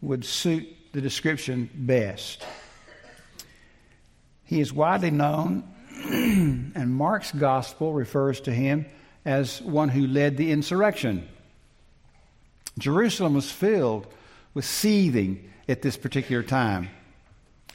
would 0.00 0.24
suit 0.24 0.66
the 0.92 1.00
description 1.00 1.68
best. 1.74 2.46
He 4.48 4.62
is 4.62 4.72
widely 4.72 5.10
known, 5.10 5.62
and 6.04 6.94
Mark's 6.94 7.32
gospel 7.32 7.92
refers 7.92 8.40
to 8.40 8.50
him 8.50 8.86
as 9.26 9.60
one 9.60 9.90
who 9.90 10.06
led 10.06 10.38
the 10.38 10.50
insurrection. 10.50 11.28
Jerusalem 12.78 13.34
was 13.34 13.52
filled 13.52 14.06
with 14.54 14.64
seething 14.64 15.50
at 15.68 15.82
this 15.82 15.98
particular 15.98 16.42
time 16.42 16.88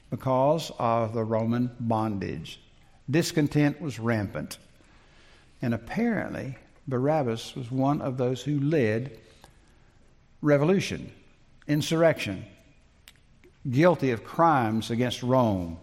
because 0.09 0.71
of 0.79 1.13
the 1.13 1.23
Roman 1.23 1.69
bondage. 1.79 2.59
Discontent 3.07 3.79
was 3.79 3.99
rampant. 3.99 4.57
And 5.61 5.75
apparently, 5.75 6.57
Barabbas 6.87 7.55
was 7.55 7.69
one 7.69 8.01
of 8.01 8.17
those 8.17 8.41
who 8.41 8.59
led 8.59 9.15
revolution, 10.41 11.11
insurrection, 11.67 12.45
guilty 13.69 14.09
of 14.09 14.23
crimes 14.23 14.89
against 14.89 15.21
Rome. 15.21 15.77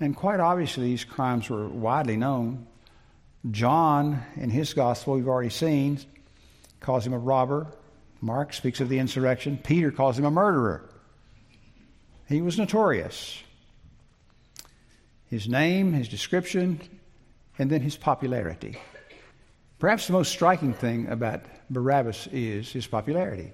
And 0.00 0.16
quite 0.16 0.40
obviously, 0.40 0.84
these 0.84 1.04
crimes 1.04 1.48
were 1.48 1.68
widely 1.68 2.16
known. 2.16 2.66
John, 3.50 4.22
in 4.36 4.50
his 4.50 4.74
gospel, 4.74 5.14
we've 5.14 5.28
already 5.28 5.50
seen, 5.50 5.98
calls 6.80 7.06
him 7.06 7.12
a 7.12 7.18
robber. 7.18 7.66
Mark 8.20 8.52
speaks 8.52 8.80
of 8.80 8.88
the 8.88 8.98
insurrection. 8.98 9.58
Peter 9.62 9.90
calls 9.90 10.18
him 10.18 10.24
a 10.24 10.30
murderer. 10.30 10.88
He 12.28 12.40
was 12.40 12.58
notorious. 12.58 13.42
His 15.28 15.48
name, 15.48 15.92
his 15.92 16.08
description, 16.08 16.80
and 17.58 17.70
then 17.70 17.82
his 17.82 17.96
popularity. 17.96 18.78
Perhaps 19.78 20.06
the 20.06 20.14
most 20.14 20.32
striking 20.32 20.72
thing 20.72 21.08
about 21.08 21.42
Barabbas 21.68 22.28
is 22.32 22.72
his 22.72 22.86
popularity. 22.86 23.52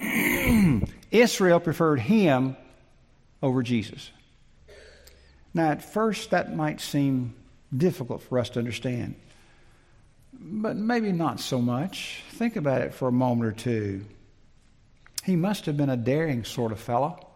Israel 1.10 1.60
preferred 1.60 2.00
him 2.00 2.56
over 3.42 3.62
Jesus. 3.62 4.10
Now, 5.58 5.72
at 5.72 5.82
first, 5.82 6.30
that 6.30 6.54
might 6.54 6.80
seem 6.80 7.34
difficult 7.76 8.22
for 8.22 8.38
us 8.38 8.50
to 8.50 8.60
understand, 8.60 9.16
but 10.32 10.76
maybe 10.76 11.10
not 11.10 11.40
so 11.40 11.60
much. 11.60 12.22
Think 12.30 12.54
about 12.54 12.82
it 12.82 12.94
for 12.94 13.08
a 13.08 13.12
moment 13.12 13.48
or 13.48 13.52
two. 13.54 14.04
He 15.24 15.34
must 15.34 15.66
have 15.66 15.76
been 15.76 15.90
a 15.90 15.96
daring 15.96 16.44
sort 16.44 16.70
of 16.70 16.78
fellow. 16.78 17.26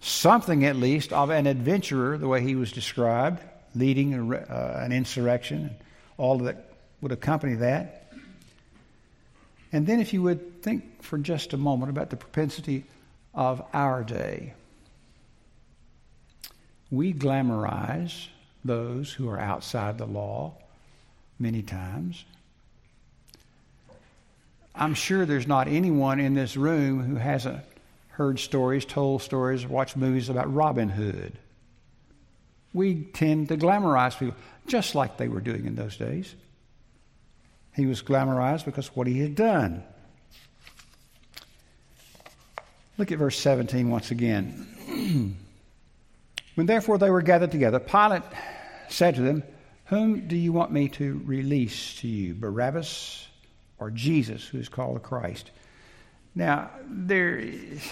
Something, 0.00 0.66
at 0.66 0.76
least, 0.76 1.10
of 1.10 1.30
an 1.30 1.46
adventurer, 1.46 2.18
the 2.18 2.28
way 2.28 2.42
he 2.42 2.54
was 2.54 2.70
described, 2.70 3.42
leading 3.74 4.12
a, 4.12 4.36
uh, 4.36 4.82
an 4.84 4.92
insurrection, 4.92 5.58
and 5.58 5.76
all 6.18 6.36
that 6.40 6.70
would 7.00 7.12
accompany 7.12 7.54
that. 7.54 8.12
And 9.72 9.86
then, 9.86 10.00
if 10.02 10.12
you 10.12 10.20
would 10.20 10.62
think 10.62 11.02
for 11.02 11.16
just 11.16 11.54
a 11.54 11.56
moment 11.56 11.88
about 11.88 12.10
the 12.10 12.16
propensity 12.18 12.84
of 13.32 13.62
our 13.72 14.04
day, 14.04 14.52
we 16.90 17.12
glamorize 17.12 18.28
those 18.64 19.12
who 19.12 19.28
are 19.28 19.38
outside 19.38 19.98
the 19.98 20.06
law 20.06 20.54
many 21.38 21.62
times. 21.62 22.24
I'm 24.74 24.94
sure 24.94 25.26
there's 25.26 25.46
not 25.46 25.68
anyone 25.68 26.20
in 26.20 26.34
this 26.34 26.56
room 26.56 27.02
who 27.02 27.16
hasn't 27.16 27.60
heard 28.10 28.38
stories, 28.38 28.84
told 28.84 29.22
stories, 29.22 29.66
watched 29.66 29.96
movies 29.96 30.28
about 30.28 30.52
Robin 30.52 30.88
Hood. 30.88 31.38
We 32.72 33.02
tend 33.02 33.48
to 33.48 33.56
glamorize 33.56 34.18
people, 34.18 34.36
just 34.66 34.94
like 34.94 35.16
they 35.16 35.28
were 35.28 35.40
doing 35.40 35.66
in 35.66 35.74
those 35.74 35.96
days. 35.96 36.34
He 37.74 37.86
was 37.86 38.02
glamorized 38.02 38.64
because 38.64 38.88
of 38.88 38.96
what 38.96 39.06
he 39.06 39.20
had 39.20 39.34
done. 39.34 39.82
Look 42.98 43.12
at 43.12 43.18
verse 43.18 43.38
17 43.38 43.88
once 43.90 44.10
again. 44.10 45.36
when 46.58 46.66
therefore 46.66 46.98
they 46.98 47.08
were 47.08 47.22
gathered 47.22 47.52
together, 47.52 47.78
Pilate 47.78 48.24
said 48.88 49.14
to 49.14 49.22
them, 49.22 49.44
Whom 49.84 50.26
do 50.26 50.34
you 50.34 50.52
want 50.52 50.72
me 50.72 50.88
to 50.88 51.22
release 51.24 51.94
to 52.00 52.08
you, 52.08 52.34
Barabbas 52.34 53.28
or 53.78 53.92
Jesus, 53.92 54.44
who 54.44 54.58
is 54.58 54.68
called 54.68 54.96
the 54.96 55.00
Christ? 55.00 55.52
Now, 56.34 56.72
there 56.84 57.38
is 57.38 57.88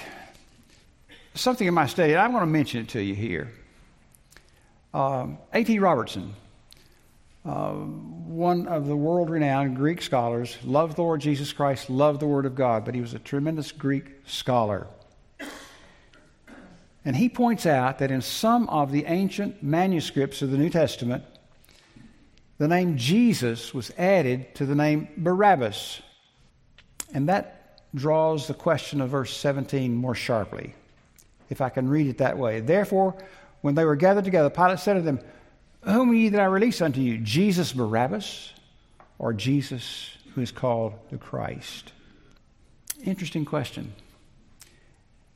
something 1.35 1.69
in 1.69 1.75
my 1.75 1.87
study, 1.87 2.15
and 2.15 2.21
I 2.21 2.27
want 2.27 2.43
to 2.43 2.47
mention 2.49 2.81
it 2.81 2.89
to 2.89 3.01
you 3.01 3.15
here. 3.15 3.53
Um, 4.93 5.39
A.T. 5.53 5.79
Robertson, 5.79 6.35
uh, 7.45 7.71
one 7.71 8.67
of 8.67 8.89
the 8.89 8.97
world 8.97 9.31
renowned 9.31 9.77
Greek 9.77 10.03
scholars, 10.03 10.59
loved 10.65 10.97
the 10.97 11.03
Lord 11.03 11.21
Jesus 11.21 11.53
Christ, 11.53 11.89
loved 11.89 12.19
the 12.19 12.27
Word 12.27 12.47
of 12.47 12.57
God, 12.57 12.85
but 12.85 12.97
he 12.97 13.01
was 13.01 13.15
a 13.15 13.21
tremendous 13.21 13.71
Greek 13.71 14.07
scholar. 14.27 14.89
And 17.07 17.15
he 17.15 17.29
points 17.29 17.67
out 17.67 18.01
that 18.01 18.11
in 18.11 18.21
some 18.21 18.69
of 18.69 18.91
the 18.91 19.05
ancient 19.05 19.63
manuscripts 19.63 20.43
of 20.43 20.51
the 20.51 20.59
New 20.59 20.69
Testament, 20.69 21.23
the 22.59 22.67
name 22.67 22.97
Jesus 22.97 23.73
was 23.73 23.93
added 23.97 24.53
to 24.57 24.67
the 24.67 24.75
name 24.75 25.07
Barabbas. 25.17 26.03
And 27.15 27.29
that 27.29 27.81
draws 27.95 28.49
the 28.49 28.55
question 28.55 29.01
of 29.01 29.11
verse 29.11 29.35
17 29.37 29.95
more 29.95 30.17
sharply, 30.17 30.75
if 31.49 31.61
I 31.61 31.69
can 31.69 31.89
read 31.89 32.09
it 32.09 32.19
that 32.19 32.39
way. 32.39 32.59
Therefore, 32.59 33.15
when 33.61 33.77
they 33.77 33.85
were 33.85 33.95
gathered 33.95 34.25
together, 34.25 34.51
Pilate 34.51 34.81
said 34.81 34.95
to 34.95 35.01
them, 35.01 35.21
Whom 35.83 36.13
ye 36.13 36.29
that 36.31 36.41
I 36.41 36.47
release 36.47 36.81
unto 36.81 37.01
you, 37.01 37.19
Jesus 37.19 37.73
Barabbas, 37.73 38.53
or 39.21 39.33
Jesus 39.33 40.11
who 40.35 40.41
is 40.41 40.51
called 40.51 40.95
the 41.11 41.19
Christ? 41.19 41.93
Interesting 43.05 43.45
question. 43.45 43.93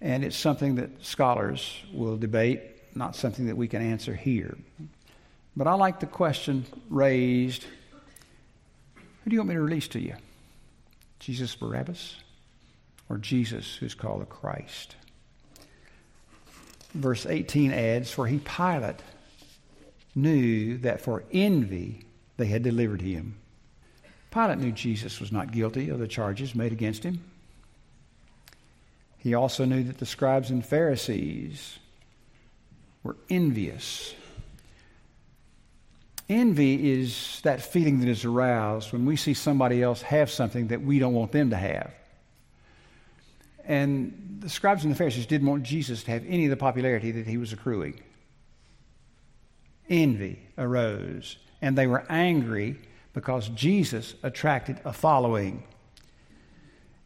And 0.01 0.25
it's 0.25 0.37
something 0.37 0.77
that 0.77 1.05
scholars 1.05 1.77
will 1.93 2.17
debate, 2.17 2.63
not 2.95 3.15
something 3.15 3.47
that 3.47 3.57
we 3.57 3.69
can 3.69 3.83
answer 3.83 4.15
here. 4.15 4.57
But 5.57 5.67
I 5.67 5.75
like 5.75 6.01
the 6.01 6.07
question 6.07 6.65
raised 6.89 7.65
Who 8.95 9.31
do 9.31 9.35
you 9.35 9.41
want 9.41 9.51
me 9.51 9.55
to 9.57 9.61
release 9.61 9.89
to 9.89 10.01
you? 10.01 10.15
Jesus 11.19 11.55
Barabbas 11.55 12.17
or 13.09 13.19
Jesus 13.19 13.77
who's 13.77 13.95
called 13.95 14.23
the 14.23 14.27
Christ? 14.27 14.97
Verse 16.95 17.27
18 17.27 17.73
adds, 17.73 18.11
For 18.11 18.27
he, 18.27 18.39
Pilate, 18.39 19.03
knew 20.15 20.79
that 20.79 21.01
for 21.01 21.25
envy 21.33 22.05
they 22.37 22.47
had 22.47 22.63
delivered 22.63 23.03
him. 23.03 23.37
Pilate 24.31 24.59
knew 24.59 24.73
Jesus 24.73 25.21
was 25.21 25.33
not 25.33 25.53
guilty 25.53 25.89
of 25.89 25.99
the 25.99 26.09
charges 26.09 26.55
made 26.55 26.73
against 26.73 27.05
him. 27.05 27.23
He 29.21 29.35
also 29.35 29.65
knew 29.65 29.85
that 29.85 29.99
the 29.99 30.07
scribes 30.07 30.51
and 30.51 30.65
Pharisees 30.65 31.79
were 33.03 33.17
envious. 33.29 34.15
Envy 36.29 36.93
is 36.93 37.41
that 37.43 37.61
feeling 37.61 38.01
that 38.01 38.09
is 38.09 38.25
aroused 38.25 38.93
when 38.93 39.05
we 39.05 39.17
see 39.17 39.35
somebody 39.35 39.83
else 39.83 40.01
have 40.03 40.31
something 40.31 40.69
that 40.69 40.81
we 40.81 40.99
don't 40.99 41.13
want 41.13 41.33
them 41.33 41.51
to 41.51 41.57
have. 41.57 41.93
And 43.65 44.39
the 44.41 44.49
scribes 44.49 44.85
and 44.85 44.93
the 44.93 44.97
Pharisees 44.97 45.27
didn't 45.27 45.49
want 45.49 45.65
Jesus 45.65 46.03
to 46.05 46.11
have 46.13 46.25
any 46.27 46.47
of 46.47 46.51
the 46.51 46.57
popularity 46.57 47.11
that 47.13 47.27
he 47.27 47.37
was 47.37 47.53
accruing. 47.53 48.01
Envy 49.89 50.39
arose, 50.57 51.37
and 51.61 51.77
they 51.77 51.87
were 51.87 52.07
angry 52.09 52.79
because 53.13 53.49
Jesus 53.49 54.15
attracted 54.23 54.81
a 54.85 54.93
following. 54.93 55.65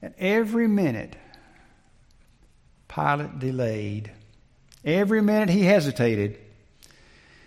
And 0.00 0.14
every 0.18 0.68
minute 0.68 1.16
Pilate 2.94 3.38
delayed. 3.38 4.10
Every 4.84 5.22
minute 5.22 5.48
he 5.48 5.62
hesitated, 5.62 6.38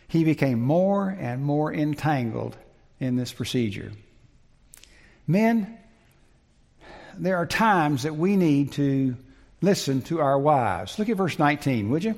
he 0.07 0.23
became 0.23 0.59
more 0.59 1.09
and 1.09 1.43
more 1.43 1.73
entangled 1.73 2.57
in 2.99 3.15
this 3.15 3.31
procedure. 3.31 3.91
Men, 5.25 5.77
there 7.17 7.37
are 7.37 7.45
times 7.45 8.03
that 8.03 8.15
we 8.15 8.35
need 8.35 8.73
to 8.73 9.15
listen 9.61 10.01
to 10.03 10.19
our 10.19 10.37
wives. 10.37 10.99
Look 10.99 11.09
at 11.09 11.17
verse 11.17 11.39
19, 11.39 11.89
would 11.89 12.03
you? 12.03 12.15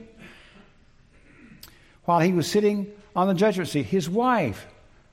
While 2.05 2.19
he 2.21 2.33
was 2.33 2.49
sitting 2.49 2.87
on 3.15 3.27
the 3.27 3.33
judgment 3.33 3.69
seat, 3.69 3.85
his 3.85 4.09
wife, 4.09 4.65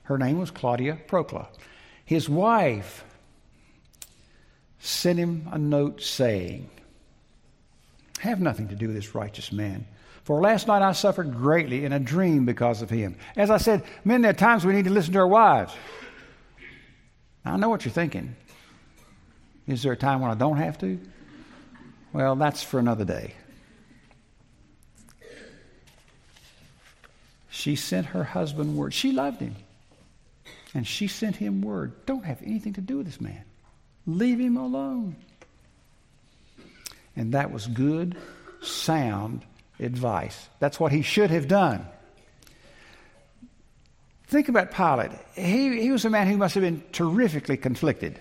her 0.03 0.17
name 0.17 0.39
was 0.39 0.51
Claudia 0.51 0.97
Procla, 1.07 1.47
his 2.05 2.29
wife 2.29 3.03
sent 4.79 5.19
him 5.19 5.47
a 5.51 5.57
note 5.57 6.01
saying, 6.01 6.69
have 8.17 8.39
nothing 8.39 8.69
to 8.69 8.75
do 8.75 8.87
with 8.87 8.95
this 8.95 9.15
righteous 9.15 9.51
man. 9.51 9.85
For 10.23 10.41
last 10.41 10.67
night 10.67 10.81
I 10.81 10.91
suffered 10.91 11.33
greatly 11.33 11.85
in 11.85 11.93
a 11.93 11.99
dream 11.99 12.45
because 12.45 12.81
of 12.81 12.89
him. 12.89 13.15
As 13.35 13.49
I 13.49 13.57
said, 13.57 13.83
men, 14.03 14.21
there 14.21 14.31
are 14.31 14.33
times 14.33 14.65
we 14.65 14.73
need 14.73 14.85
to 14.85 14.91
listen 14.91 15.13
to 15.13 15.19
our 15.19 15.27
wives. 15.27 15.73
I 17.45 17.55
know 17.55 17.69
what 17.69 17.85
you're 17.85 17.93
thinking. 17.93 18.35
Is 19.67 19.83
there 19.83 19.93
a 19.93 19.97
time 19.97 20.21
when 20.21 20.31
I 20.31 20.35
don't 20.35 20.57
have 20.57 20.77
to? 20.79 20.99
Well, 22.13 22.35
that's 22.35 22.63
for 22.63 22.79
another 22.79 23.05
day. 23.05 23.33
She 27.49 27.75
sent 27.75 28.07
her 28.07 28.23
husband 28.23 28.77
word. 28.77 28.93
She 28.93 29.11
loved 29.11 29.41
him. 29.41 29.55
And 30.73 30.85
she 30.85 31.07
sent 31.07 31.37
him 31.37 31.61
word. 31.61 32.05
Don't 32.05 32.23
have 32.25 32.41
anything 32.43 32.73
to 32.73 32.81
do 32.81 32.97
with 32.97 33.05
this 33.05 33.19
man. 33.19 33.43
Leave 34.05 34.39
him 34.39 34.57
alone. 34.57 35.15
And 37.17 37.33
that 37.33 37.51
was 37.51 37.67
good, 37.67 38.15
sound 38.61 39.43
advice. 39.79 40.47
That's 40.59 40.79
what 40.79 40.91
he 40.91 41.01
should 41.01 41.31
have 41.31 41.47
done. 41.47 41.85
Think 44.27 44.49
about 44.49 44.71
Pilate. 44.71 45.11
He, 45.35 45.81
he 45.81 45.91
was 45.91 46.05
a 46.05 46.09
man 46.09 46.27
who 46.27 46.37
must 46.37 46.53
have 46.55 46.63
been 46.63 46.83
terrifically 46.91 47.57
conflicted. 47.57 48.19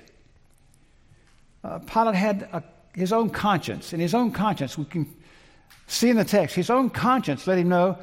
Uh, 1.63 1.81
Pilate 1.81 2.15
had 2.15 2.49
a, 2.53 2.63
his 2.95 3.13
own 3.13 3.29
conscience. 3.29 3.93
and 3.93 4.01
his 4.01 4.15
own 4.15 4.31
conscience, 4.31 4.79
we 4.79 4.85
can 4.87 5.15
see 5.87 6.09
in 6.09 6.17
the 6.17 6.25
text, 6.25 6.57
his 6.57 6.71
own 6.71 6.91
conscience 6.91 7.47
let 7.47 7.59
him 7.59 7.69
know 7.69 7.99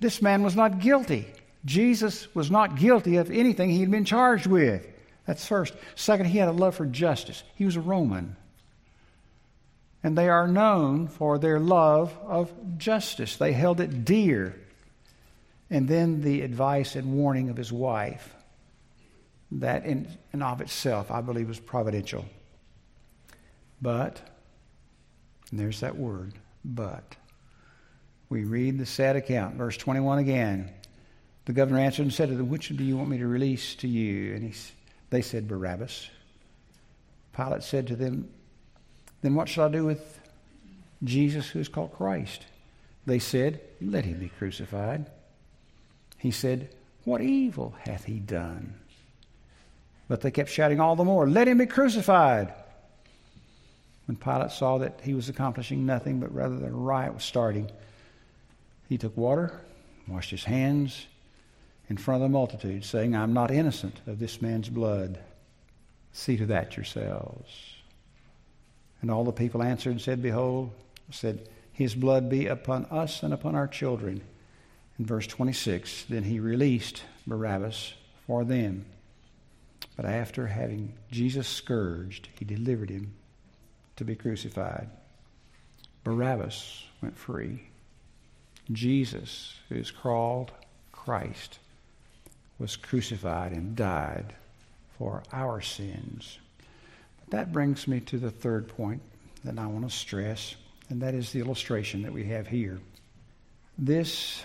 this 0.00 0.22
man 0.22 0.42
was 0.42 0.56
not 0.56 0.78
guilty. 0.78 1.26
Jesus 1.66 2.32
was 2.34 2.50
not 2.50 2.76
guilty 2.76 3.16
of 3.16 3.30
anything 3.30 3.68
he 3.68 3.80
had 3.80 3.90
been 3.90 4.06
charged 4.06 4.46
with. 4.46 4.86
That's 5.26 5.46
first. 5.46 5.74
Second, 5.96 6.26
he 6.26 6.38
had 6.38 6.48
a 6.48 6.52
love 6.52 6.76
for 6.76 6.86
justice. 6.86 7.42
He 7.56 7.66
was 7.66 7.76
a 7.76 7.80
Roman 7.80 8.36
and 10.02 10.16
they 10.16 10.28
are 10.28 10.48
known 10.48 11.08
for 11.08 11.38
their 11.38 11.60
love 11.60 12.16
of 12.24 12.52
justice. 12.78 13.36
They 13.36 13.52
held 13.52 13.80
it 13.80 14.04
dear. 14.04 14.58
And 15.68 15.86
then 15.86 16.22
the 16.22 16.42
advice 16.42 16.96
and 16.96 17.14
warning 17.14 17.48
of 17.48 17.56
his 17.56 17.72
wife, 17.72 18.34
that 19.52 19.84
in 19.84 20.08
and 20.32 20.42
of 20.42 20.60
itself, 20.60 21.10
I 21.10 21.20
believe, 21.20 21.48
was 21.48 21.60
providential. 21.60 22.24
But, 23.82 24.20
there's 25.52 25.80
that 25.80 25.96
word, 25.96 26.34
but. 26.64 27.16
We 28.28 28.44
read 28.44 28.78
the 28.78 28.86
sad 28.86 29.16
account, 29.16 29.56
verse 29.56 29.76
21 29.76 30.18
again. 30.18 30.70
The 31.46 31.52
governor 31.52 31.80
answered 31.80 32.02
and 32.02 32.12
said 32.12 32.28
to 32.28 32.36
them, 32.36 32.48
Which 32.48 32.68
do 32.68 32.84
you 32.84 32.96
want 32.96 33.08
me 33.08 33.18
to 33.18 33.26
release 33.26 33.74
to 33.76 33.88
you? 33.88 34.34
And 34.34 34.44
he, 34.44 34.54
they 35.10 35.22
said, 35.22 35.48
Barabbas. 35.48 36.08
Pilate 37.32 37.62
said 37.62 37.88
to 37.88 37.96
them, 37.96 38.28
then 39.22 39.34
what 39.34 39.48
shall 39.48 39.66
I 39.66 39.68
do 39.68 39.84
with 39.84 40.20
Jesus 41.04 41.48
who 41.48 41.58
is 41.58 41.68
called 41.68 41.92
Christ? 41.92 42.46
They 43.06 43.18
said, 43.18 43.60
Let 43.80 44.04
him 44.04 44.18
be 44.18 44.28
crucified. 44.28 45.06
He 46.18 46.30
said, 46.30 46.70
What 47.04 47.20
evil 47.20 47.74
hath 47.84 48.04
he 48.04 48.18
done? 48.18 48.74
But 50.08 50.20
they 50.22 50.30
kept 50.30 50.50
shouting 50.50 50.80
all 50.80 50.96
the 50.96 51.04
more, 51.04 51.28
Let 51.28 51.48
him 51.48 51.58
be 51.58 51.66
crucified. 51.66 52.52
When 54.06 54.16
Pilate 54.16 54.50
saw 54.50 54.78
that 54.78 55.00
he 55.04 55.14
was 55.14 55.28
accomplishing 55.28 55.86
nothing, 55.86 56.18
but 56.18 56.34
rather 56.34 56.58
that 56.58 56.66
a 56.66 56.72
riot 56.72 57.14
was 57.14 57.22
starting, 57.22 57.70
he 58.88 58.98
took 58.98 59.16
water, 59.16 59.60
washed 60.08 60.30
his 60.30 60.42
hands 60.42 61.06
in 61.88 61.96
front 61.96 62.22
of 62.22 62.28
the 62.28 62.32
multitude, 62.32 62.84
saying, 62.84 63.14
I'm 63.14 63.32
not 63.32 63.52
innocent 63.52 64.00
of 64.08 64.18
this 64.18 64.42
man's 64.42 64.68
blood. 64.68 65.20
See 66.12 66.36
to 66.38 66.46
that 66.46 66.76
yourselves. 66.76 67.76
And 69.02 69.10
all 69.10 69.24
the 69.24 69.32
people 69.32 69.62
answered 69.62 69.90
and 69.90 70.00
said, 70.00 70.22
Behold, 70.22 70.72
said, 71.10 71.48
His 71.72 71.94
blood 71.94 72.28
be 72.28 72.46
upon 72.46 72.86
us 72.86 73.22
and 73.22 73.32
upon 73.32 73.54
our 73.54 73.68
children. 73.68 74.22
In 74.98 75.06
verse 75.06 75.26
26, 75.26 76.04
then 76.10 76.24
he 76.24 76.40
released 76.40 77.04
Barabbas 77.26 77.94
for 78.26 78.44
them. 78.44 78.84
But 79.96 80.04
after 80.04 80.46
having 80.46 80.92
Jesus 81.10 81.48
scourged, 81.48 82.28
he 82.38 82.44
delivered 82.44 82.90
him 82.90 83.14
to 83.96 84.04
be 84.04 84.14
crucified. 84.14 84.88
Barabbas 86.04 86.84
went 87.02 87.16
free. 87.16 87.62
Jesus, 88.72 89.54
who 89.68 89.76
is 89.76 89.90
called 89.90 90.52
Christ, 90.92 91.58
was 92.58 92.76
crucified 92.76 93.52
and 93.52 93.74
died 93.74 94.34
for 94.98 95.22
our 95.32 95.60
sins. 95.60 96.38
That 97.30 97.52
brings 97.52 97.88
me 97.88 98.00
to 98.00 98.18
the 98.18 98.30
third 98.30 98.68
point 98.68 99.00
that 99.44 99.58
I 99.58 99.66
want 99.66 99.88
to 99.88 99.96
stress, 99.96 100.56
and 100.88 101.00
that 101.02 101.14
is 101.14 101.32
the 101.32 101.40
illustration 101.40 102.02
that 102.02 102.12
we 102.12 102.24
have 102.24 102.46
here. 102.46 102.80
This 103.78 104.42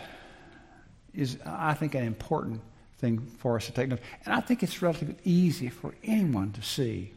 is, 1.14 1.38
I 1.46 1.74
think, 1.74 1.96
an 1.96 2.04
important 2.04 2.62
thing 3.00 3.20
for 3.40 3.58
us 3.58 3.66
to 3.66 3.72
take 3.72 3.90
note. 3.90 4.00
And 4.26 4.34
I 4.34 4.40
think 4.40 4.64
it's 4.64 4.82
relatively 4.82 5.18
easy 5.24 5.70
for 5.70 5.94
anyone 6.04 6.52
to 6.54 6.62
see. 6.62 7.12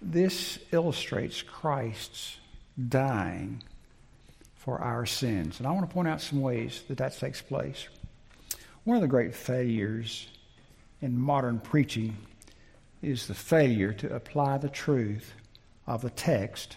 This 0.00 0.58
illustrates 0.70 1.42
Christ's 1.42 2.36
dying 2.88 3.62
for 4.54 4.80
our 4.80 5.06
sins. 5.06 5.58
And 5.58 5.66
I 5.66 5.72
want 5.72 5.88
to 5.88 5.92
point 5.92 6.08
out 6.08 6.20
some 6.20 6.40
ways 6.40 6.82
that 6.88 6.98
that 6.98 7.18
takes 7.18 7.40
place. 7.40 7.88
One 8.84 8.96
of 8.96 9.00
the 9.00 9.08
great 9.08 9.34
failures 9.34 10.28
in 11.00 11.18
modern 11.18 11.58
preaching 11.58 12.16
is 13.02 13.26
the 13.26 13.34
failure 13.34 13.92
to 13.92 14.14
apply 14.14 14.58
the 14.58 14.68
truth 14.68 15.32
of 15.86 16.02
the 16.02 16.10
text 16.10 16.76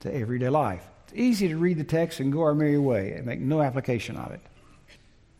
to 0.00 0.14
everyday 0.14 0.48
life. 0.48 0.86
It's 1.04 1.14
easy 1.14 1.48
to 1.48 1.56
read 1.56 1.78
the 1.78 1.84
text 1.84 2.20
and 2.20 2.32
go 2.32 2.42
our 2.42 2.54
merry 2.54 2.78
way 2.78 3.12
and 3.12 3.26
make 3.26 3.40
no 3.40 3.62
application 3.62 4.16
of 4.16 4.32
it. 4.32 4.40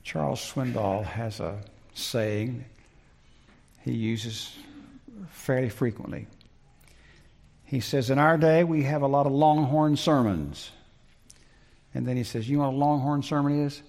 Charles 0.02 0.40
Swindoll 0.40 1.04
has 1.04 1.40
a 1.40 1.58
saying 1.94 2.64
he 3.80 3.92
uses 3.92 4.56
fairly 5.28 5.68
frequently. 5.68 6.26
He 7.64 7.80
says, 7.80 8.08
In 8.08 8.18
our 8.18 8.38
day, 8.38 8.64
we 8.64 8.84
have 8.84 9.02
a 9.02 9.06
lot 9.06 9.26
of 9.26 9.32
longhorn 9.32 9.96
sermons. 9.96 10.70
And 11.94 12.06
then 12.06 12.16
he 12.16 12.24
says, 12.24 12.48
You 12.48 12.58
know 12.58 12.64
what 12.64 12.74
a 12.74 12.76
longhorn 12.76 13.22
sermon 13.22 13.64
is? 13.64 13.82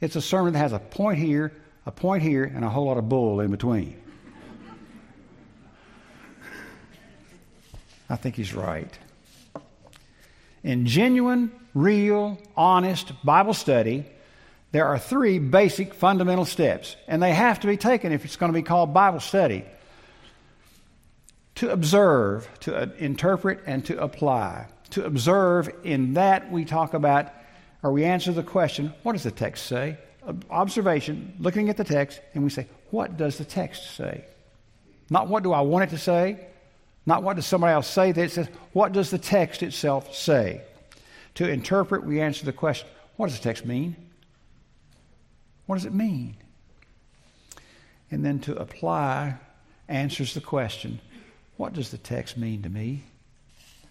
It's 0.00 0.14
a 0.14 0.22
sermon 0.22 0.52
that 0.52 0.60
has 0.60 0.72
a 0.72 0.78
point 0.78 1.18
here, 1.18 1.52
a 1.86 1.90
point 1.90 2.22
here, 2.22 2.44
and 2.44 2.64
a 2.64 2.68
whole 2.68 2.86
lot 2.86 2.98
of 2.98 3.08
bull 3.08 3.40
in 3.40 3.50
between. 3.50 4.00
I 8.08 8.16
think 8.16 8.36
he's 8.36 8.54
right. 8.54 8.98
In 10.62 10.86
genuine, 10.86 11.52
real, 11.74 12.38
honest 12.56 13.12
Bible 13.24 13.54
study, 13.54 14.04
there 14.72 14.86
are 14.86 14.98
three 14.98 15.38
basic 15.38 15.94
fundamental 15.94 16.44
steps, 16.44 16.96
and 17.06 17.22
they 17.22 17.32
have 17.32 17.60
to 17.60 17.66
be 17.66 17.76
taken 17.76 18.12
if 18.12 18.24
it's 18.24 18.36
going 18.36 18.52
to 18.52 18.58
be 18.58 18.62
called 18.62 18.92
Bible 18.92 19.20
study 19.20 19.64
to 21.56 21.70
observe, 21.70 22.48
to 22.60 22.76
uh, 22.76 22.86
interpret, 22.98 23.60
and 23.66 23.84
to 23.84 24.00
apply. 24.00 24.66
To 24.90 25.04
observe, 25.04 25.68
in 25.82 26.14
that 26.14 26.52
we 26.52 26.64
talk 26.64 26.94
about, 26.94 27.32
or 27.82 27.92
we 27.92 28.04
answer 28.04 28.32
the 28.32 28.44
question, 28.44 28.94
what 29.02 29.12
does 29.12 29.24
the 29.24 29.32
text 29.32 29.66
say? 29.66 29.98
Observation, 30.50 31.34
looking 31.40 31.68
at 31.68 31.76
the 31.76 31.84
text, 31.84 32.20
and 32.34 32.44
we 32.44 32.50
say, 32.50 32.68
what 32.90 33.16
does 33.16 33.38
the 33.38 33.44
text 33.44 33.96
say? 33.96 34.24
Not 35.10 35.26
what 35.26 35.42
do 35.42 35.52
I 35.52 35.62
want 35.62 35.84
it 35.84 35.90
to 35.90 35.98
say, 35.98 36.46
not 37.08 37.22
what 37.22 37.36
does 37.36 37.46
somebody 37.46 37.72
else 37.72 37.88
say 37.88 38.12
that 38.12 38.22
it 38.22 38.30
says, 38.30 38.48
what 38.74 38.92
does 38.92 39.10
the 39.10 39.16
text 39.16 39.62
itself 39.62 40.14
say? 40.14 40.60
To 41.36 41.48
interpret, 41.48 42.04
we 42.04 42.20
answer 42.20 42.44
the 42.44 42.52
question, 42.52 42.86
what 43.16 43.28
does 43.28 43.38
the 43.38 43.42
text 43.42 43.64
mean? 43.64 43.96
What 45.64 45.76
does 45.76 45.86
it 45.86 45.94
mean? 45.94 46.36
And 48.10 48.22
then 48.22 48.40
to 48.40 48.54
apply 48.56 49.38
answers 49.88 50.34
the 50.34 50.42
question 50.42 51.00
what 51.56 51.72
does 51.72 51.90
the 51.90 51.98
text 51.98 52.36
mean 52.36 52.62
to 52.62 52.68
me? 52.68 53.04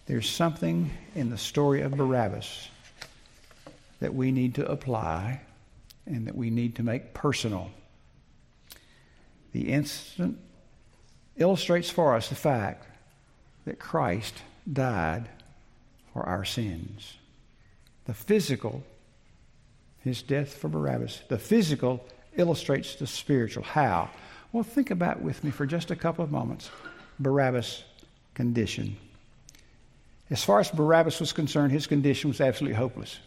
There's 0.06 0.30
something 0.30 0.88
in 1.16 1.28
the 1.28 1.36
story 1.36 1.82
of 1.82 1.96
Barabbas 1.96 2.68
that 3.98 4.14
we 4.14 4.30
need 4.30 4.54
to 4.54 4.70
apply 4.70 5.40
and 6.06 6.24
that 6.28 6.36
we 6.36 6.50
need 6.50 6.76
to 6.76 6.84
make 6.84 7.14
personal. 7.14 7.68
The 9.50 9.72
incident 9.72 10.38
illustrates 11.36 11.90
for 11.90 12.14
us 12.14 12.28
the 12.28 12.36
fact 12.36 12.87
that 13.68 13.78
Christ 13.78 14.34
died 14.70 15.28
for 16.12 16.22
our 16.24 16.44
sins. 16.44 17.14
The 18.06 18.14
physical 18.14 18.82
his 20.08 20.22
death 20.22 20.54
for 20.54 20.68
Barabbas. 20.68 21.22
The 21.28 21.38
physical 21.38 22.04
illustrates 22.36 22.94
the 22.94 23.06
spiritual. 23.06 23.62
How? 23.62 24.08
Well, 24.52 24.64
think 24.64 24.90
about 24.90 25.20
with 25.20 25.44
me 25.44 25.50
for 25.50 25.66
just 25.66 25.90
a 25.90 25.96
couple 25.96 26.24
of 26.24 26.30
moments 26.30 26.70
Barabbas' 27.18 27.84
condition. 28.32 28.96
As 30.30 30.42
far 30.42 30.60
as 30.60 30.70
Barabbas 30.70 31.20
was 31.20 31.32
concerned, 31.32 31.72
his 31.72 31.86
condition 31.86 32.28
was 32.28 32.40
absolutely 32.40 32.76
hopeless. 32.76 33.18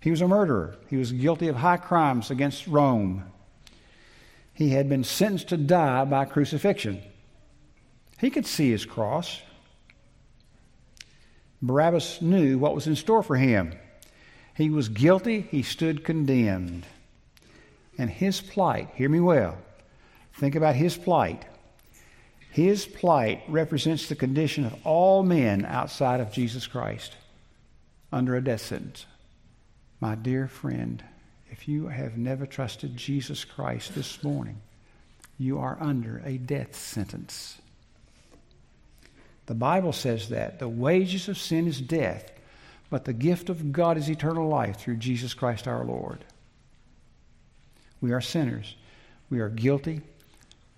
He 0.00 0.10
was 0.10 0.20
a 0.20 0.28
murderer. 0.28 0.76
He 0.90 0.96
was 0.96 1.12
guilty 1.12 1.48
of 1.48 1.56
high 1.56 1.76
crimes 1.76 2.30
against 2.30 2.66
Rome. 2.66 3.24
He 4.52 4.70
had 4.70 4.88
been 4.88 5.04
sentenced 5.04 5.48
to 5.48 5.56
die 5.56 6.04
by 6.04 6.24
crucifixion. 6.24 7.02
He 8.18 8.30
could 8.30 8.46
see 8.46 8.70
his 8.70 8.84
cross. 8.84 9.40
Barabbas 11.60 12.20
knew 12.20 12.58
what 12.58 12.74
was 12.74 12.86
in 12.86 12.96
store 12.96 13.22
for 13.22 13.36
him. 13.36 13.74
He 14.56 14.70
was 14.70 14.88
guilty, 14.88 15.40
he 15.40 15.62
stood 15.62 16.04
condemned. 16.04 16.86
And 17.98 18.10
his 18.10 18.40
plight, 18.40 18.90
hear 18.94 19.08
me 19.08 19.20
well, 19.20 19.58
think 20.34 20.54
about 20.54 20.74
his 20.74 20.96
plight. 20.96 21.44
His 22.50 22.86
plight 22.86 23.42
represents 23.48 24.08
the 24.08 24.14
condition 24.14 24.64
of 24.64 24.74
all 24.86 25.22
men 25.22 25.64
outside 25.64 26.20
of 26.20 26.32
Jesus 26.32 26.66
Christ 26.66 27.16
under 28.12 28.36
a 28.36 28.44
death 28.44 28.60
sentence. 28.60 29.06
My 30.00 30.14
dear 30.14 30.46
friend, 30.46 31.02
if 31.50 31.66
you 31.66 31.88
have 31.88 32.16
never 32.16 32.46
trusted 32.46 32.96
Jesus 32.96 33.44
Christ 33.44 33.94
this 33.94 34.22
morning, 34.22 34.60
you 35.36 35.58
are 35.58 35.78
under 35.80 36.22
a 36.24 36.36
death 36.36 36.76
sentence. 36.76 37.58
The 39.46 39.54
Bible 39.54 39.92
says 39.92 40.30
that 40.30 40.58
the 40.58 40.68
wages 40.68 41.28
of 41.28 41.38
sin 41.38 41.66
is 41.66 41.80
death, 41.80 42.30
but 42.90 43.04
the 43.04 43.12
gift 43.12 43.50
of 43.50 43.72
God 43.72 43.96
is 43.96 44.08
eternal 44.08 44.48
life 44.48 44.78
through 44.78 44.96
Jesus 44.96 45.34
Christ 45.34 45.68
our 45.68 45.84
Lord. 45.84 46.24
We 48.00 48.12
are 48.12 48.20
sinners. 48.20 48.76
We 49.30 49.40
are 49.40 49.48
guilty 49.48 50.00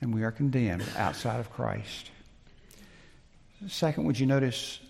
and 0.00 0.14
we 0.14 0.22
are 0.24 0.30
condemned 0.30 0.84
outside 0.96 1.40
of 1.40 1.52
Christ. 1.52 2.10
Second, 3.68 4.04
would 4.04 4.18
you 4.18 4.26
notice 4.26 4.80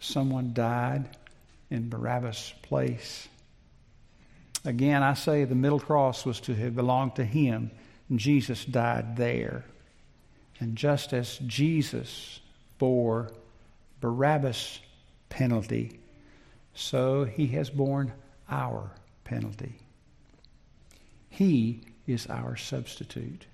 someone 0.00 0.52
died 0.52 1.08
in 1.70 1.88
Barabbas' 1.88 2.52
place? 2.62 3.28
Again, 4.64 5.02
I 5.02 5.14
say 5.14 5.44
the 5.44 5.54
middle 5.54 5.80
cross 5.80 6.26
was 6.26 6.40
to 6.40 6.54
have 6.54 6.74
belonged 6.74 7.16
to 7.16 7.24
him, 7.24 7.70
and 8.08 8.18
Jesus 8.18 8.64
died 8.64 9.16
there. 9.16 9.64
And 10.60 10.76
just 10.76 11.12
as 11.12 11.38
Jesus 11.46 12.40
bore 12.78 13.30
Barabbas' 14.00 14.80
penalty, 15.28 16.00
so 16.74 17.24
he 17.24 17.48
has 17.48 17.70
borne 17.70 18.12
our 18.48 18.90
penalty. 19.24 19.74
He 21.28 21.82
is 22.06 22.26
our 22.28 22.56
substitute. 22.56 23.46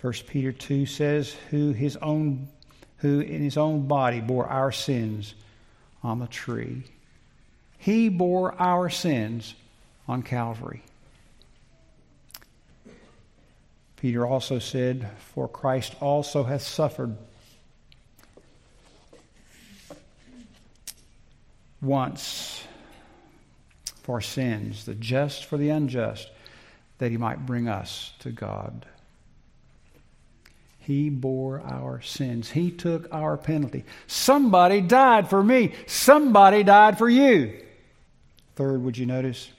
1 0.00 0.12
Peter 0.26 0.52
2 0.52 0.86
says, 0.86 1.34
who, 1.50 1.72
his 1.72 1.96
own, 1.98 2.48
who 2.98 3.20
in 3.20 3.42
his 3.42 3.56
own 3.56 3.86
body 3.86 4.20
bore 4.20 4.46
our 4.46 4.72
sins 4.72 5.34
on 6.02 6.18
the 6.18 6.26
tree. 6.26 6.84
He 7.78 8.08
bore 8.08 8.60
our 8.60 8.90
sins 8.90 9.54
on 10.08 10.22
Calvary. 10.22 10.82
Peter 13.96 14.26
also 14.26 14.58
said, 14.58 15.10
For 15.34 15.48
Christ 15.48 15.94
also 16.00 16.44
hath 16.44 16.62
suffered 16.62 17.16
once 21.86 22.64
for 24.02 24.20
sins, 24.20 24.84
the 24.84 24.94
just 24.94 25.44
for 25.44 25.56
the 25.56 25.70
unjust, 25.70 26.30
that 26.98 27.10
he 27.10 27.16
might 27.16 27.46
bring 27.46 27.68
us 27.68 28.12
to 28.20 28.30
God. 28.30 28.86
He 30.78 31.10
bore 31.10 31.60
our 31.62 32.00
sins. 32.00 32.50
He 32.50 32.70
took 32.70 33.12
our 33.12 33.36
penalty. 33.36 33.84
Somebody 34.06 34.80
died 34.80 35.28
for 35.28 35.42
me. 35.42 35.74
Somebody 35.86 36.62
died 36.62 36.96
for 36.96 37.08
you. 37.08 37.60
Third, 38.54 38.84
would 38.84 38.96
you 38.96 39.04
notice? 39.04 39.50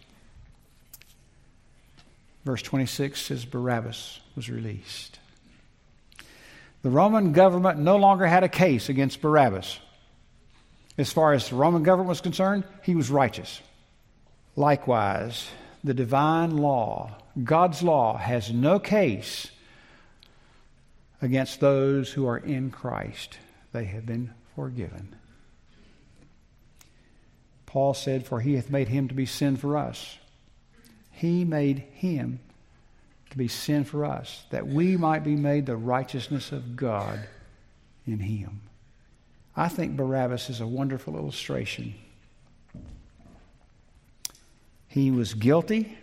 Verse 2.45 2.61
26 2.61 3.19
says 3.19 3.43
Barabbas 3.43 4.21
was 4.37 4.49
released. 4.49 5.19
The 6.81 6.89
Roman 6.89 7.33
government 7.33 7.77
no 7.77 7.97
longer 7.97 8.25
had 8.25 8.45
a 8.45 8.49
case 8.49 8.87
against 8.87 9.19
Barabbas. 9.19 9.79
As 10.97 11.11
far 11.11 11.33
as 11.33 11.49
the 11.49 11.55
Roman 11.55 11.83
government 11.83 12.09
was 12.09 12.21
concerned, 12.21 12.63
he 12.81 12.95
was 12.95 13.11
righteous. 13.11 13.61
Likewise, 14.55 15.47
the 15.83 15.93
divine 15.93 16.57
law, 16.57 17.15
God's 17.43 17.83
law, 17.83 18.17
has 18.17 18.51
no 18.51 18.79
case 18.79 19.51
against 21.21 21.59
those 21.59 22.11
who 22.11 22.27
are 22.27 22.37
in 22.37 22.71
Christ. 22.71 23.37
They 23.71 23.85
have 23.85 24.05
been 24.05 24.33
forgiven. 24.55 25.15
Paul 27.67 27.93
said, 27.93 28.25
For 28.25 28.39
he 28.39 28.55
hath 28.55 28.71
made 28.71 28.87
him 28.87 29.07
to 29.09 29.13
be 29.13 29.27
sin 29.27 29.57
for 29.57 29.77
us. 29.77 30.17
He 31.11 31.43
made 31.43 31.79
him 31.93 32.39
to 33.29 33.37
be 33.37 33.47
sin 33.47 33.83
for 33.83 34.05
us, 34.05 34.45
that 34.49 34.67
we 34.67 34.97
might 34.97 35.23
be 35.23 35.35
made 35.35 35.65
the 35.65 35.75
righteousness 35.75 36.51
of 36.51 36.75
God 36.75 37.19
in 38.05 38.19
him. 38.19 38.61
I 39.59 39.69
think 39.69 39.97
Barabbas 39.97 40.51
is 40.51 40.61
a 40.61 40.67
wonderful 40.67 41.17
illustration. 41.17 41.95
He 44.87 45.09
was 45.09 45.33
guilty, 45.33 45.97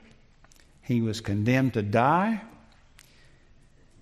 he 0.83 1.01
was 1.01 1.21
condemned 1.21 1.75
to 1.75 1.83
die, 1.83 2.43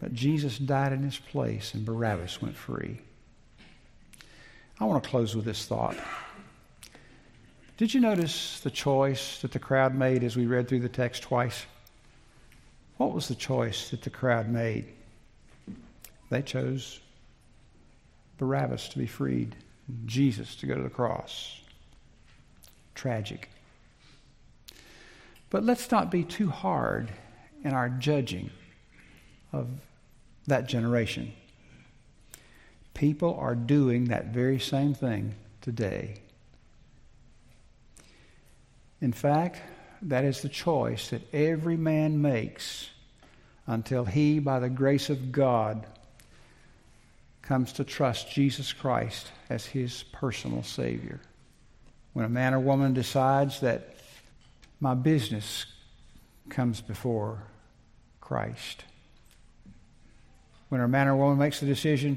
but 0.01 0.15
Jesus 0.15 0.57
died 0.57 0.95
in 0.95 1.03
his 1.03 1.19
place 1.19 1.75
and 1.75 1.85
Barabbas 1.85 2.41
went 2.41 2.57
free. 2.57 2.99
I 4.81 4.87
want 4.87 5.05
to 5.05 5.09
close 5.09 5.37
with 5.37 5.45
this 5.45 5.67
thought. 5.67 5.97
Did 7.77 7.93
you 7.93 8.01
notice 8.01 8.61
the 8.61 8.71
choice 8.71 9.43
that 9.43 9.53
the 9.53 9.59
crowd 9.59 9.95
made 9.95 10.25
as 10.25 10.35
we 10.35 10.47
read 10.47 10.67
through 10.67 10.81
the 10.81 10.89
text 10.89 11.23
twice? 11.23 11.67
What 12.97 13.13
was 13.13 13.29
the 13.29 13.35
choice 13.35 13.91
that 13.91 14.01
the 14.01 14.11
crowd 14.11 14.49
made? 14.49 14.87
They 16.31 16.41
chose 16.41 17.02
Barabbas 18.43 18.89
to 18.89 18.99
be 18.99 19.07
freed, 19.07 19.55
Jesus 20.05 20.57
to 20.57 20.67
go 20.67 20.75
to 20.75 20.83
the 20.83 20.91
cross. 20.91 21.61
Tragic. 22.97 23.49
But 25.49 25.63
let's 25.63 25.93
not 25.93 26.11
be 26.11 26.25
too 26.25 26.49
hard 26.49 27.09
in 27.63 27.73
our 27.73 27.89
judging 27.89 28.51
of 29.53 29.69
that 30.49 30.67
generation. 30.67 31.33
People 32.95 33.37
are 33.39 33.55
doing 33.55 34.07
that 34.07 34.35
very 34.35 34.59
same 34.59 34.93
thing 34.93 35.37
today. 35.61 36.17
In 39.01 39.13
fact, 39.13 39.63
that 40.03 40.25
is 40.25 40.43
the 40.43 40.49
choice 40.49 41.11
that 41.11 41.33
every 41.33 41.77
man 41.77 42.21
makes 42.21 42.91
until 43.69 44.05
he, 44.05 44.41
by 44.41 44.59
the 44.59 44.69
grace 44.69 45.11
of 45.11 45.31
God, 45.31 45.87
comes 47.53 47.75
to 47.75 47.85
trust 47.85 48.33
Jesus 48.33 48.73
Christ 48.73 49.31
as 49.51 49.67
his 49.67 50.05
personal 50.05 50.63
Savior. 50.63 51.21
When 52.15 52.25
a 52.25 52.31
man 52.31 52.55
or 52.55 52.61
woman 52.61 52.95
decides 52.95 53.61
that 53.61 53.95
my 54.81 54.95
business 54.95 55.67
comes 56.49 56.81
before 56.81 57.43
Christ, 58.23 58.85
when 60.71 60.81
a 60.81 60.89
man 60.89 61.09
or 61.09 61.15
woman 61.15 61.37
makes 61.37 61.61
the 61.61 61.67
decision, 61.67 62.17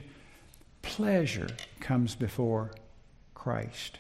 pleasure 0.81 1.49
comes 1.81 2.15
before 2.15 2.71
Christ. 3.33 3.97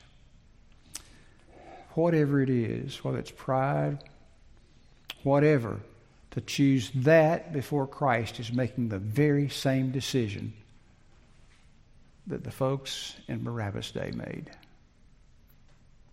Whatever 1.95 2.41
it 2.43 2.49
is, 2.49 3.03
whether 3.03 3.19
it's 3.19 3.31
pride, 3.31 4.01
whatever, 5.23 5.81
to 6.31 6.39
choose 6.39 6.91
that 6.95 7.51
before 7.51 7.87
Christ 7.87 8.39
is 8.39 8.53
making 8.53 8.87
the 8.87 8.99
very 8.99 9.49
same 9.49 9.91
decision 9.91 10.53
that 12.27 12.43
the 12.43 12.51
folks 12.51 13.15
in 13.27 13.43
Barabbas' 13.43 13.91
day 13.91 14.11
made. 14.15 14.51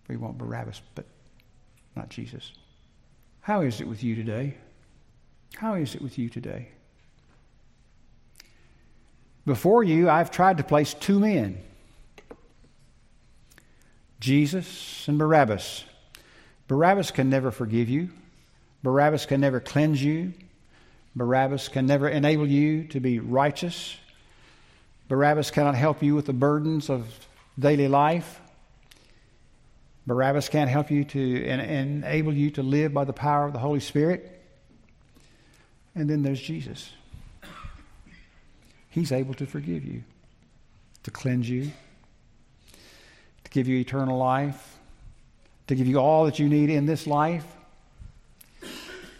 We 0.07 0.17
want 0.17 0.37
Barabbas, 0.37 0.81
but 0.95 1.05
not 1.95 2.09
Jesus. 2.09 2.51
How 3.41 3.61
is 3.61 3.81
it 3.81 3.87
with 3.87 4.03
you 4.03 4.15
today? 4.15 4.55
How 5.55 5.75
is 5.75 5.95
it 5.95 6.01
with 6.01 6.17
you 6.17 6.29
today? 6.29 6.69
Before 9.45 9.83
you, 9.83 10.09
I've 10.09 10.31
tried 10.31 10.57
to 10.57 10.63
place 10.63 10.93
two 10.93 11.19
men 11.19 11.61
Jesus 14.19 15.05
and 15.09 15.19
Barabbas. 15.19 15.83
Barabbas 16.69 17.11
can 17.11 17.29
never 17.29 17.51
forgive 17.51 17.89
you, 17.89 18.09
Barabbas 18.81 19.25
can 19.25 19.41
never 19.41 19.59
cleanse 19.59 20.01
you, 20.01 20.33
Barabbas 21.13 21.67
can 21.67 21.85
never 21.85 22.07
enable 22.07 22.47
you 22.47 22.85
to 22.87 23.01
be 23.01 23.19
righteous. 23.19 23.97
Barabbas 25.13 25.51
cannot 25.51 25.75
help 25.75 26.01
you 26.01 26.15
with 26.15 26.25
the 26.25 26.33
burdens 26.33 26.89
of 26.89 27.05
daily 27.59 27.87
life. 27.87 28.41
Barabbas 30.07 30.49
can't 30.49 30.71
help 30.71 30.89
you 30.89 31.03
to 31.03 31.45
en- 31.45 31.59
enable 31.59 32.33
you 32.33 32.49
to 32.49 32.63
live 32.63 32.95
by 32.95 33.03
the 33.03 33.13
power 33.13 33.45
of 33.45 33.53
the 33.53 33.59
Holy 33.59 33.79
Spirit. 33.79 34.41
And 35.93 36.09
then 36.09 36.23
there's 36.23 36.41
Jesus. 36.41 36.89
He's 38.89 39.11
able 39.11 39.35
to 39.35 39.45
forgive 39.45 39.85
you, 39.85 40.03
to 41.03 41.11
cleanse 41.11 41.47
you, 41.47 41.71
to 43.43 43.51
give 43.51 43.67
you 43.67 43.77
eternal 43.77 44.17
life, 44.17 44.79
to 45.67 45.75
give 45.75 45.85
you 45.85 45.99
all 45.99 46.25
that 46.25 46.39
you 46.39 46.49
need 46.49 46.71
in 46.71 46.87
this 46.87 47.05
life. 47.05 47.45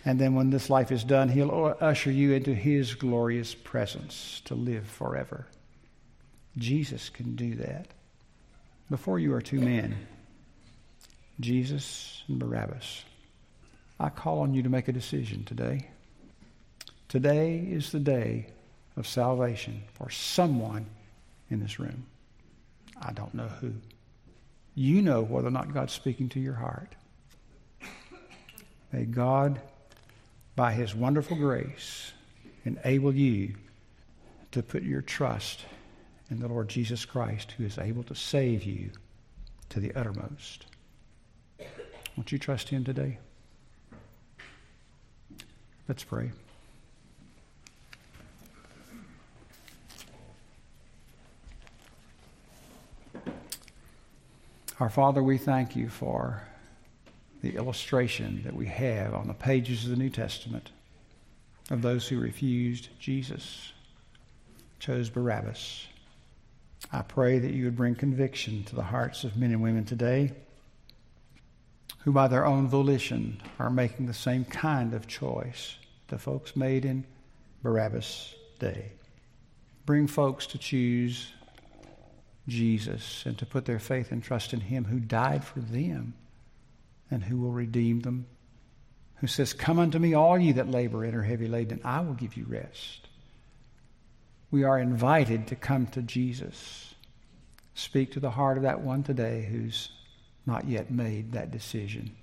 And 0.06 0.20
then 0.20 0.34
when 0.34 0.50
this 0.50 0.72
life 0.72 0.92
is 0.92 1.04
done, 1.04 1.30
He'll 1.30 1.78
usher 1.80 2.10
you 2.10 2.34
into 2.34 2.56
His 2.56 2.96
glorious 2.96 3.54
presence 3.54 4.42
to 4.46 4.56
live 4.56 4.88
forever. 4.88 5.46
Jesus 6.58 7.10
can 7.10 7.36
do 7.36 7.56
that. 7.56 7.88
Before 8.90 9.18
you 9.18 9.34
are 9.34 9.42
two 9.42 9.60
men, 9.60 9.96
Jesus 11.40 12.24
and 12.28 12.38
Barabbas. 12.38 13.04
I 14.00 14.10
call 14.10 14.42
on 14.42 14.54
you 14.54 14.64
to 14.64 14.70
make 14.70 14.88
a 14.88 14.94
decision 14.94 15.44
today. 15.46 15.88
Today 17.10 17.58
is 17.58 17.92
the 17.92 18.00
day 18.00 18.48
of 18.98 19.08
salvation 19.08 19.84
for 19.94 20.10
someone 20.10 20.86
in 21.50 21.60
this 21.60 21.80
room. 21.80 22.06
I 23.02 23.14
don't 23.14 23.34
know 23.34 23.48
who. 23.48 23.74
You 24.76 25.02
know 25.02 25.22
whether 25.22 25.48
or 25.48 25.52
not 25.52 25.74
God's 25.74 25.94
speaking 25.94 26.30
to 26.30 26.40
your 26.40 26.56
heart. 26.56 26.96
May 28.92 29.06
God, 29.06 29.60
by 30.56 30.74
His 30.74 30.94
wonderful 30.94 31.38
grace, 31.38 32.12
enable 32.66 33.14
you 33.14 33.56
to 34.52 34.62
put 34.62 34.84
your 34.84 35.02
trust 35.02 35.66
in 36.30 36.40
the 36.40 36.48
Lord 36.48 36.70
Jesus 36.70 37.06
Christ, 37.06 37.52
who 37.52 37.64
is 37.64 37.78
able 37.78 38.04
to 38.04 38.16
save 38.16 38.64
you 38.64 38.92
to 39.70 39.80
the 39.80 39.94
uttermost. 39.94 40.66
Won't 42.16 42.32
you 42.32 42.40
trust 42.40 42.70
Him 42.70 42.84
today? 42.84 43.18
Let's 45.88 46.04
pray. 46.04 46.32
Our 54.80 54.90
Father, 54.90 55.22
we 55.22 55.38
thank 55.38 55.76
you 55.76 55.88
for 55.88 56.44
the 57.42 57.56
illustration 57.56 58.42
that 58.44 58.56
we 58.56 58.66
have 58.66 59.14
on 59.14 59.28
the 59.28 59.34
pages 59.34 59.84
of 59.84 59.92
the 59.92 59.98
New 59.98 60.10
Testament 60.10 60.72
of 61.70 61.82
those 61.82 62.08
who 62.08 62.20
refused 62.20 62.90
Jesus, 63.00 63.72
chose 64.80 65.10
Barabbas. 65.10 65.88
I 66.92 67.02
pray 67.02 67.40
that 67.40 67.54
you 67.54 67.66
would 67.66 67.76
bring 67.76 67.96
conviction 67.96 68.64
to 68.66 68.76
the 68.76 68.84
hearts 68.84 69.24
of 69.24 69.38
men 69.38 69.52
and 69.52 69.62
women 69.62 69.86
today 69.86 70.32
who, 72.00 72.12
by 72.12 72.28
their 72.28 72.46
own 72.46 72.68
volition, 72.68 73.42
are 73.60 73.70
making 73.70 74.06
the 74.06 74.14
same 74.14 74.46
kind 74.46 74.94
of 74.94 75.08
choice 75.08 75.78
the 76.10 76.18
folks 76.18 76.56
made 76.56 76.86
in 76.86 77.06
Barabbas' 77.62 78.36
day. 78.60 78.92
Bring 79.86 80.08
folks 80.08 80.46
to 80.48 80.58
choose 80.58 81.32
Jesus 82.48 83.24
and 83.26 83.38
to 83.38 83.46
put 83.46 83.66
their 83.66 83.80
faith 83.80 84.12
and 84.12 84.22
trust 84.22 84.54
in 84.54 84.60
Him 84.60 84.86
who 84.86 85.00
died 85.00 85.44
for 85.44 85.60
them 85.60 86.14
and 87.10 87.24
who 87.24 87.38
will 87.38 87.52
redeem 87.52 88.02
them, 88.02 88.26
who 89.16 89.28
says, 89.28 89.54
Come 89.54 89.80
unto 89.80 90.00
me, 90.00 90.14
all 90.14 90.38
ye 90.38 90.52
that 90.54 90.70
labor 90.70 91.04
and 91.04 91.16
are 91.16 91.24
heavy 91.24 91.48
laden, 91.48 91.80
and 91.80 91.88
I 91.88 92.02
will 92.02 92.14
give 92.14 92.36
you 92.36 92.46
rest. 92.48 93.08
We 94.54 94.64
are 94.66 94.78
invited 94.78 95.48
to 95.48 95.56
come 95.56 95.88
to 95.88 96.04
Jesus. 96.04 96.94
Speak 97.74 98.12
to 98.12 98.20
the 98.20 98.30
heart 98.30 98.56
of 98.58 98.62
that 98.62 98.82
one 98.82 99.02
today 99.02 99.48
who's 99.50 99.90
not 100.46 100.68
yet 100.68 100.92
made 100.92 101.32
that 101.32 101.50
decision. 101.50 102.16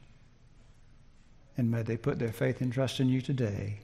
And 1.56 1.72
may 1.72 1.82
they 1.82 1.96
put 1.96 2.20
their 2.20 2.30
faith 2.30 2.60
and 2.60 2.72
trust 2.72 3.00
in 3.00 3.08
you 3.08 3.20
today. 3.20 3.80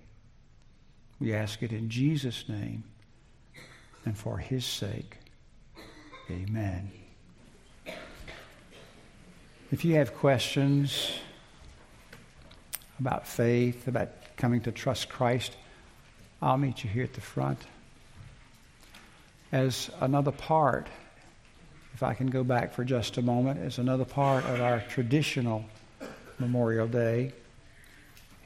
We 1.19 1.35
ask 1.35 1.61
it 1.65 1.73
in 1.73 1.91
Jesus' 1.91 2.49
name 2.49 2.85
and 4.05 4.17
for 4.17 4.39
his 4.39 4.65
sake. 4.65 5.17
Amen. 6.31 6.93
If 9.73 9.85
you 9.85 9.97
have 9.97 10.15
questions 10.15 11.11
about 13.01 13.27
faith, 13.27 13.89
about 13.89 14.11
coming 14.37 14.61
to 14.61 14.71
trust 14.71 15.09
Christ, 15.09 15.57
I'll 16.41 16.59
meet 16.59 16.85
you 16.85 16.91
here 16.91 17.03
at 17.03 17.15
the 17.15 17.21
front. 17.21 17.59
As 19.57 19.91
another 20.03 20.33
part, 20.33 20.87
if 21.95 22.03
I 22.03 22.13
can 22.13 22.27
go 22.27 22.45
back 22.45 22.75
for 22.75 22.85
just 22.85 23.17
a 23.17 23.23
moment, 23.23 23.59
as 23.59 23.79
another 23.79 24.05
part 24.05 24.45
of 24.45 24.61
our 24.61 24.81
traditional 24.81 25.65
Memorial 26.39 26.87
Day 26.87 27.33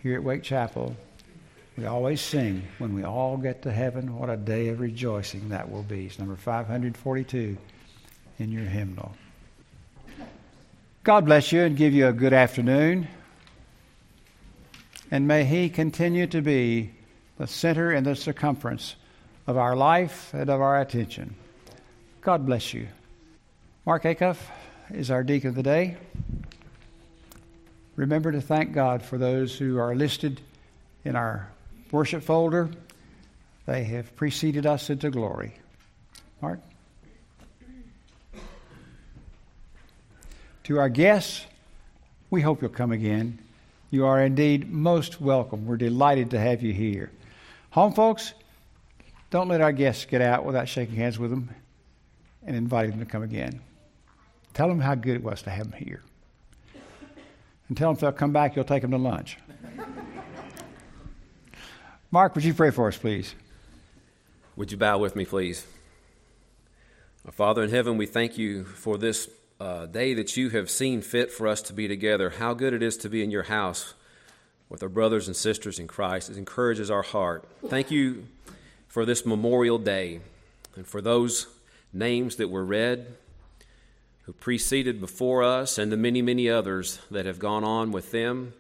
here 0.05 0.15
at 0.15 0.23
Wake 0.23 0.45
Chapel, 0.45 0.95
we 1.77 1.85
always 1.85 2.21
sing, 2.21 2.63
When 2.79 2.95
we 2.95 3.03
all 3.03 3.37
get 3.37 3.61
to 3.63 3.73
heaven, 3.73 4.17
what 4.17 4.31
a 4.31 4.37
day 4.37 4.69
of 4.69 4.79
rejoicing 4.79 5.49
that 5.49 5.69
will 5.69 5.83
be. 5.83 6.07
It's 6.07 6.21
number 6.21 6.37
542 6.37 7.59
in 8.39 8.53
your 8.53 8.67
hymnal. 8.67 9.13
God 11.03 11.25
bless 11.25 11.51
you 11.51 11.63
and 11.63 11.77
give 11.77 11.93
you 11.93 12.07
a 12.07 12.13
good 12.13 12.33
afternoon. 12.33 13.09
And 15.11 15.27
may 15.27 15.45
He 15.45 15.71
continue 15.71 16.29
to 16.29 16.41
be 16.41 16.93
the 17.37 17.49
center 17.49 17.91
and 17.91 18.07
the 18.07 18.15
circumference 18.15 18.95
of 19.51 19.59
our 19.59 19.75
life 19.75 20.33
and 20.33 20.49
of 20.49 20.61
our 20.61 20.81
attention. 20.81 21.35
God 22.21 22.47
bless 22.47 22.73
you. 22.73 22.87
Mark 23.85 24.05
Acuff 24.05 24.39
is 24.93 25.11
our 25.11 25.25
deacon 25.25 25.51
of 25.51 25.57
the 25.57 25.63
day. 25.65 25.97
Remember 27.97 28.31
to 28.31 28.41
thank 28.41 28.73
God 28.73 29.03
for 29.03 29.19
those 29.19 29.59
who 29.59 29.79
are 29.79 29.95
listed 29.97 30.41
in 31.05 31.17
our 31.17 31.49
worship 31.91 32.23
folder. 32.23 32.71
They 33.67 33.83
have 33.85 34.15
preceded 34.15 34.67
us 34.67 34.89
into 34.89 35.11
glory. 35.11 35.55
Mark? 36.41 36.61
To 40.65 40.79
our 40.79 40.89
guests, 40.89 41.45
we 42.31 42.41
hope 42.41 42.63
you'll 42.63 42.71
come 42.71 42.93
again. 42.93 43.41
You 43.91 44.07
are 44.07 44.23
indeed 44.23 44.71
most 44.71 45.21
welcome. 45.21 45.67
We're 45.67 45.77
delighted 45.77 46.31
to 46.31 46.39
have 46.39 46.63
you 46.63 46.73
here. 46.73 47.11
Home 47.71 47.93
folks, 47.93 48.33
don't 49.31 49.49
let 49.49 49.61
our 49.61 49.73
guests 49.73 50.05
get 50.05 50.21
out 50.21 50.45
without 50.45 50.69
shaking 50.69 50.97
hands 50.97 51.19
with 51.19 51.31
them 51.31 51.51
and 52.45 52.57
inviting 52.57 52.91
them 52.91 53.01
to 53.01 53.07
come 53.07 53.23
again. 53.23 53.61
Tell 54.55 54.69
them 54.69 54.81
how 54.81 54.97
good 54.97 55.15
it 55.15 55.23
was 55.23 55.43
to 55.43 55.51
have 55.51 55.71
them 55.71 55.81
here. 55.81 56.03
And 57.69 57.77
tell 57.77 57.91
them 57.91 57.95
if 57.95 58.01
they'll 58.01 58.13
come 58.13 58.33
back, 58.33 58.57
you'll 58.57 58.65
take 58.65 58.83
them 58.83 58.91
to 58.91 58.99
lunch. 58.99 59.39
Mark, 62.11 62.35
would 62.35 62.43
you 62.43 62.53
pray 62.53 62.71
for 62.71 62.89
us, 62.89 62.97
please? 62.97 63.37
Would 64.57 64.73
you 64.73 64.77
bow 64.77 64.99
with 64.99 65.15
me, 65.15 65.25
please? 65.25 65.65
Our 67.25 67.31
Father 67.31 67.63
in 67.63 67.71
heaven, 67.71 67.97
we 67.97 68.07
thank 68.07 68.37
you 68.37 68.65
for 68.65 68.99
this 68.99 69.29
uh, 69.61 69.87
day 69.87 70.15
that 70.15 70.37
you 70.37 70.51
have 70.51 70.69
seen 70.69 71.03
fit 71.03 71.31
for 71.31 71.47
us 71.47 71.63
to 71.63 71.73
be 71.73 71.87
together. 71.87 72.31
How 72.31 72.55
good 72.55 72.73
it 72.73 72.83
is 72.83 72.97
to 72.99 73.09
be 73.09 73.23
in 73.23 73.31
your 73.31 73.45
house 73.45 73.95
with 74.69 74.83
our 74.83 74.89
brothers 74.89 75.29
and 75.29 75.37
sisters 75.37 75.79
in 75.79 75.87
Christ. 75.87 76.31
It 76.31 76.37
encourages 76.37 76.91
our 76.91 77.03
heart. 77.03 77.45
Thank 77.69 77.93
you 77.93 78.27
for 78.91 79.07
this 79.07 79.25
Memorial 79.25 79.79
Day 79.79 80.21
and 80.77 80.87
for 80.87 81.01
those 81.01 81.47
names 81.91 82.37
that 82.37 82.51
were 82.51 82.65
read 82.65 83.17
who 84.25 84.35
preceded 84.35 85.01
before 85.01 85.43
us 85.43 85.79
and 85.79 85.91
the 85.91 85.97
many, 85.97 86.21
many 86.21 86.51
others 86.51 86.99
that 87.11 87.25
have 87.25 87.39
gone 87.39 87.65
on 87.65 87.91
with 87.91 88.11
them. 88.11 88.53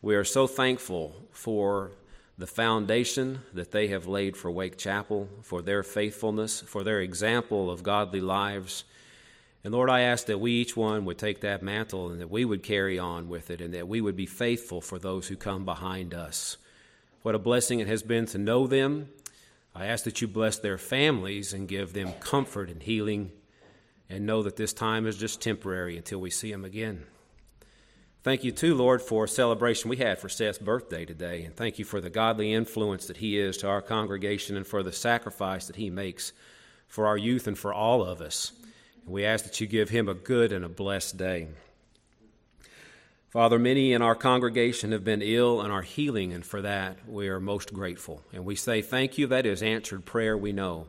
We 0.00 0.14
are 0.14 0.22
so 0.22 0.46
thankful 0.46 1.16
for 1.32 1.90
the 2.38 2.46
foundation 2.46 3.40
that 3.52 3.72
they 3.72 3.88
have 3.88 4.06
laid 4.06 4.36
for 4.36 4.52
Wake 4.52 4.78
Chapel, 4.78 5.28
for 5.42 5.62
their 5.62 5.82
faithfulness, 5.82 6.60
for 6.60 6.84
their 6.84 7.00
example 7.00 7.68
of 7.68 7.82
godly 7.82 8.20
lives 8.20 8.84
and 9.64 9.72
Lord, 9.72 9.88
I 9.88 10.02
ask 10.02 10.26
that 10.26 10.40
we 10.40 10.52
each 10.52 10.76
one 10.76 11.06
would 11.06 11.16
take 11.16 11.40
that 11.40 11.62
mantle 11.62 12.10
and 12.10 12.20
that 12.20 12.30
we 12.30 12.44
would 12.44 12.62
carry 12.62 12.98
on 12.98 13.30
with 13.30 13.50
it 13.50 13.62
and 13.62 13.72
that 13.72 13.88
we 13.88 14.02
would 14.02 14.14
be 14.14 14.26
faithful 14.26 14.82
for 14.82 14.98
those 14.98 15.28
who 15.28 15.36
come 15.36 15.64
behind 15.64 16.12
us. 16.12 16.58
What 17.22 17.34
a 17.34 17.38
blessing 17.38 17.80
it 17.80 17.86
has 17.86 18.02
been 18.02 18.26
to 18.26 18.38
know 18.38 18.66
them. 18.66 19.08
I 19.74 19.86
ask 19.86 20.04
that 20.04 20.20
you 20.20 20.28
bless 20.28 20.58
their 20.58 20.78
families 20.78 21.52
and 21.52 21.66
give 21.66 21.92
them 21.92 22.12
comfort 22.20 22.70
and 22.70 22.82
healing 22.82 23.32
and 24.08 24.24
know 24.24 24.42
that 24.42 24.56
this 24.56 24.72
time 24.72 25.06
is 25.06 25.16
just 25.16 25.42
temporary 25.42 25.96
until 25.96 26.20
we 26.20 26.30
see 26.30 26.52
them 26.52 26.64
again. 26.64 27.04
Thank 28.22 28.44
you, 28.44 28.52
too, 28.52 28.74
Lord, 28.74 29.02
for 29.02 29.24
a 29.24 29.28
celebration 29.28 29.90
we 29.90 29.96
had 29.96 30.18
for 30.18 30.30
Seth's 30.30 30.58
birthday 30.58 31.04
today. 31.04 31.42
And 31.42 31.54
thank 31.54 31.78
you 31.78 31.84
for 31.84 32.00
the 32.00 32.08
godly 32.08 32.54
influence 32.54 33.06
that 33.06 33.18
he 33.18 33.38
is 33.38 33.58
to 33.58 33.68
our 33.68 33.82
congregation 33.82 34.56
and 34.56 34.66
for 34.66 34.82
the 34.82 34.92
sacrifice 34.92 35.66
that 35.66 35.76
he 35.76 35.90
makes 35.90 36.32
for 36.86 37.06
our 37.06 37.18
youth 37.18 37.46
and 37.46 37.58
for 37.58 37.74
all 37.74 38.02
of 38.02 38.20
us. 38.20 38.52
We 39.04 39.26
ask 39.26 39.44
that 39.44 39.60
you 39.60 39.66
give 39.66 39.90
him 39.90 40.08
a 40.08 40.14
good 40.14 40.52
and 40.52 40.64
a 40.64 40.70
blessed 40.70 41.18
day. 41.18 41.48
Father, 43.34 43.58
many 43.58 43.92
in 43.92 44.00
our 44.00 44.14
congregation 44.14 44.92
have 44.92 45.02
been 45.02 45.20
ill 45.20 45.60
and 45.60 45.72
are 45.72 45.82
healing, 45.82 46.32
and 46.32 46.46
for 46.46 46.62
that 46.62 46.98
we 47.04 47.26
are 47.26 47.40
most 47.40 47.74
grateful. 47.74 48.22
And 48.32 48.44
we 48.44 48.54
say 48.54 48.80
thank 48.80 49.18
you. 49.18 49.26
That 49.26 49.44
is 49.44 49.60
answered 49.60 50.04
prayer, 50.04 50.38
we 50.38 50.52
know. 50.52 50.86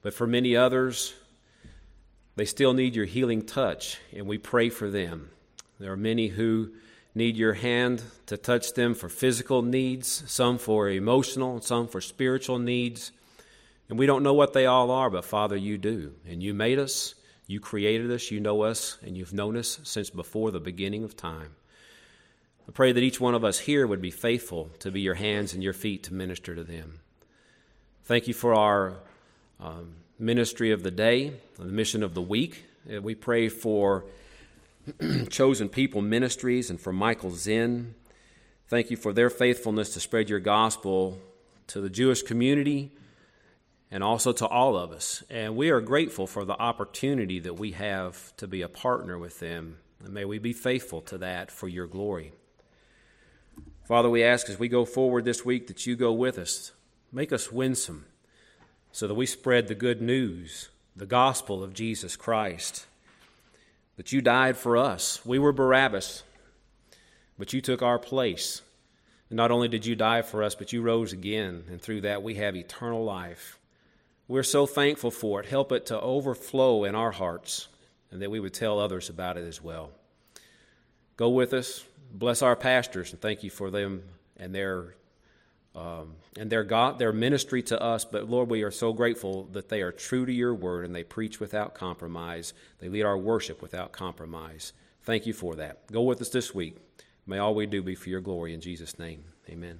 But 0.00 0.14
for 0.14 0.24
many 0.24 0.54
others, 0.54 1.12
they 2.36 2.44
still 2.44 2.72
need 2.72 2.94
your 2.94 3.06
healing 3.06 3.42
touch, 3.44 3.98
and 4.14 4.28
we 4.28 4.38
pray 4.38 4.68
for 4.68 4.90
them. 4.90 5.30
There 5.80 5.90
are 5.90 5.96
many 5.96 6.28
who 6.28 6.70
need 7.16 7.36
your 7.36 7.54
hand 7.54 8.04
to 8.26 8.36
touch 8.36 8.74
them 8.74 8.94
for 8.94 9.08
physical 9.08 9.62
needs, 9.62 10.22
some 10.30 10.58
for 10.58 10.88
emotional, 10.88 11.60
some 11.62 11.88
for 11.88 12.00
spiritual 12.00 12.60
needs. 12.60 13.10
And 13.88 13.98
we 13.98 14.06
don't 14.06 14.22
know 14.22 14.34
what 14.34 14.52
they 14.52 14.66
all 14.66 14.92
are, 14.92 15.10
but 15.10 15.24
Father, 15.24 15.56
you 15.56 15.78
do. 15.78 16.12
And 16.28 16.44
you 16.44 16.54
made 16.54 16.78
us, 16.78 17.16
you 17.48 17.58
created 17.58 18.12
us, 18.12 18.30
you 18.30 18.38
know 18.38 18.62
us, 18.62 18.98
and 19.04 19.16
you've 19.16 19.34
known 19.34 19.56
us 19.56 19.80
since 19.82 20.10
before 20.10 20.52
the 20.52 20.60
beginning 20.60 21.02
of 21.02 21.16
time. 21.16 21.56
I 22.68 22.72
pray 22.72 22.92
that 22.92 23.02
each 23.02 23.20
one 23.20 23.34
of 23.34 23.44
us 23.44 23.58
here 23.58 23.86
would 23.86 24.00
be 24.00 24.10
faithful 24.10 24.70
to 24.78 24.90
be 24.90 25.00
your 25.00 25.14
hands 25.14 25.52
and 25.52 25.62
your 25.62 25.72
feet 25.72 26.04
to 26.04 26.14
minister 26.14 26.54
to 26.54 26.62
them. 26.62 27.00
Thank 28.04 28.28
you 28.28 28.34
for 28.34 28.54
our 28.54 28.94
um, 29.60 29.94
ministry 30.18 30.70
of 30.70 30.82
the 30.82 30.90
day, 30.90 31.32
the 31.58 31.64
mission 31.64 32.02
of 32.02 32.14
the 32.14 32.22
week. 32.22 32.64
Uh, 32.92 33.00
we 33.02 33.14
pray 33.14 33.48
for 33.48 34.04
chosen 35.30 35.68
people 35.68 36.02
ministries 36.02 36.70
and 36.70 36.80
for 36.80 36.92
Michael 36.92 37.32
Zinn. 37.32 37.94
Thank 38.68 38.90
you 38.90 38.96
for 38.96 39.12
their 39.12 39.30
faithfulness 39.30 39.92
to 39.94 40.00
spread 40.00 40.30
your 40.30 40.40
gospel 40.40 41.18
to 41.68 41.80
the 41.80 41.90
Jewish 41.90 42.22
community 42.22 42.92
and 43.90 44.02
also 44.02 44.32
to 44.32 44.46
all 44.46 44.76
of 44.76 44.92
us. 44.92 45.22
And 45.28 45.56
we 45.56 45.70
are 45.70 45.80
grateful 45.80 46.26
for 46.26 46.44
the 46.44 46.58
opportunity 46.58 47.40
that 47.40 47.54
we 47.54 47.72
have 47.72 48.34
to 48.36 48.46
be 48.46 48.62
a 48.62 48.68
partner 48.68 49.18
with 49.18 49.40
them. 49.40 49.78
And 50.02 50.14
may 50.14 50.24
we 50.24 50.38
be 50.38 50.52
faithful 50.52 51.02
to 51.02 51.18
that 51.18 51.50
for 51.50 51.68
your 51.68 51.86
glory. 51.86 52.32
Father, 53.84 54.08
we 54.08 54.22
ask 54.22 54.48
as 54.48 54.58
we 54.58 54.68
go 54.68 54.84
forward 54.84 55.24
this 55.24 55.44
week 55.44 55.66
that 55.66 55.86
you 55.86 55.96
go 55.96 56.12
with 56.12 56.38
us. 56.38 56.72
Make 57.10 57.32
us 57.32 57.50
winsome 57.50 58.06
so 58.92 59.08
that 59.08 59.14
we 59.14 59.26
spread 59.26 59.66
the 59.66 59.74
good 59.74 60.00
news, 60.00 60.68
the 60.94 61.06
gospel 61.06 61.64
of 61.64 61.74
Jesus 61.74 62.14
Christ. 62.14 62.86
That 63.96 64.12
you 64.12 64.20
died 64.20 64.56
for 64.56 64.76
us. 64.76 65.24
We 65.26 65.38
were 65.38 65.52
Barabbas, 65.52 66.22
but 67.38 67.52
you 67.52 67.60
took 67.60 67.82
our 67.82 67.98
place. 67.98 68.62
And 69.28 69.36
not 69.36 69.50
only 69.50 69.68
did 69.68 69.84
you 69.84 69.96
die 69.96 70.22
for 70.22 70.42
us, 70.42 70.54
but 70.54 70.72
you 70.72 70.80
rose 70.80 71.12
again. 71.12 71.64
And 71.68 71.80
through 71.80 72.02
that, 72.02 72.22
we 72.22 72.36
have 72.36 72.54
eternal 72.54 73.04
life. 73.04 73.58
We're 74.28 74.42
so 74.42 74.64
thankful 74.64 75.10
for 75.10 75.40
it. 75.40 75.46
Help 75.46 75.72
it 75.72 75.86
to 75.86 76.00
overflow 76.00 76.84
in 76.84 76.94
our 76.94 77.10
hearts 77.10 77.68
and 78.10 78.22
that 78.22 78.30
we 78.30 78.40
would 78.40 78.54
tell 78.54 78.78
others 78.78 79.08
about 79.08 79.36
it 79.36 79.46
as 79.46 79.60
well. 79.60 79.90
Go 81.16 81.30
with 81.30 81.52
us. 81.52 81.84
Bless 82.12 82.42
our 82.42 82.56
pastors 82.56 83.12
and 83.12 83.20
thank 83.20 83.42
you 83.42 83.50
for 83.50 83.70
them 83.70 84.02
and 84.36 84.54
their 84.54 84.94
um, 85.74 86.16
and 86.36 86.50
their 86.50 86.64
God, 86.64 86.98
their 86.98 87.12
ministry 87.12 87.62
to 87.64 87.80
us. 87.80 88.04
But 88.04 88.28
Lord, 88.28 88.50
we 88.50 88.62
are 88.62 88.70
so 88.70 88.92
grateful 88.92 89.44
that 89.52 89.70
they 89.70 89.80
are 89.80 89.92
true 89.92 90.26
to 90.26 90.32
your 90.32 90.54
word 90.54 90.84
and 90.84 90.94
they 90.94 91.04
preach 91.04 91.40
without 91.40 91.74
compromise. 91.74 92.52
They 92.78 92.90
lead 92.90 93.04
our 93.04 93.16
worship 93.16 93.62
without 93.62 93.92
compromise. 93.92 94.74
Thank 95.02 95.26
you 95.26 95.32
for 95.32 95.56
that. 95.56 95.90
Go 95.90 96.02
with 96.02 96.20
us 96.20 96.28
this 96.28 96.54
week. 96.54 96.76
May 97.26 97.38
all 97.38 97.54
we 97.54 97.66
do 97.66 97.82
be 97.82 97.94
for 97.94 98.10
your 98.10 98.20
glory 98.20 98.52
in 98.52 98.60
Jesus' 98.60 98.98
name. 98.98 99.24
Amen. 99.48 99.78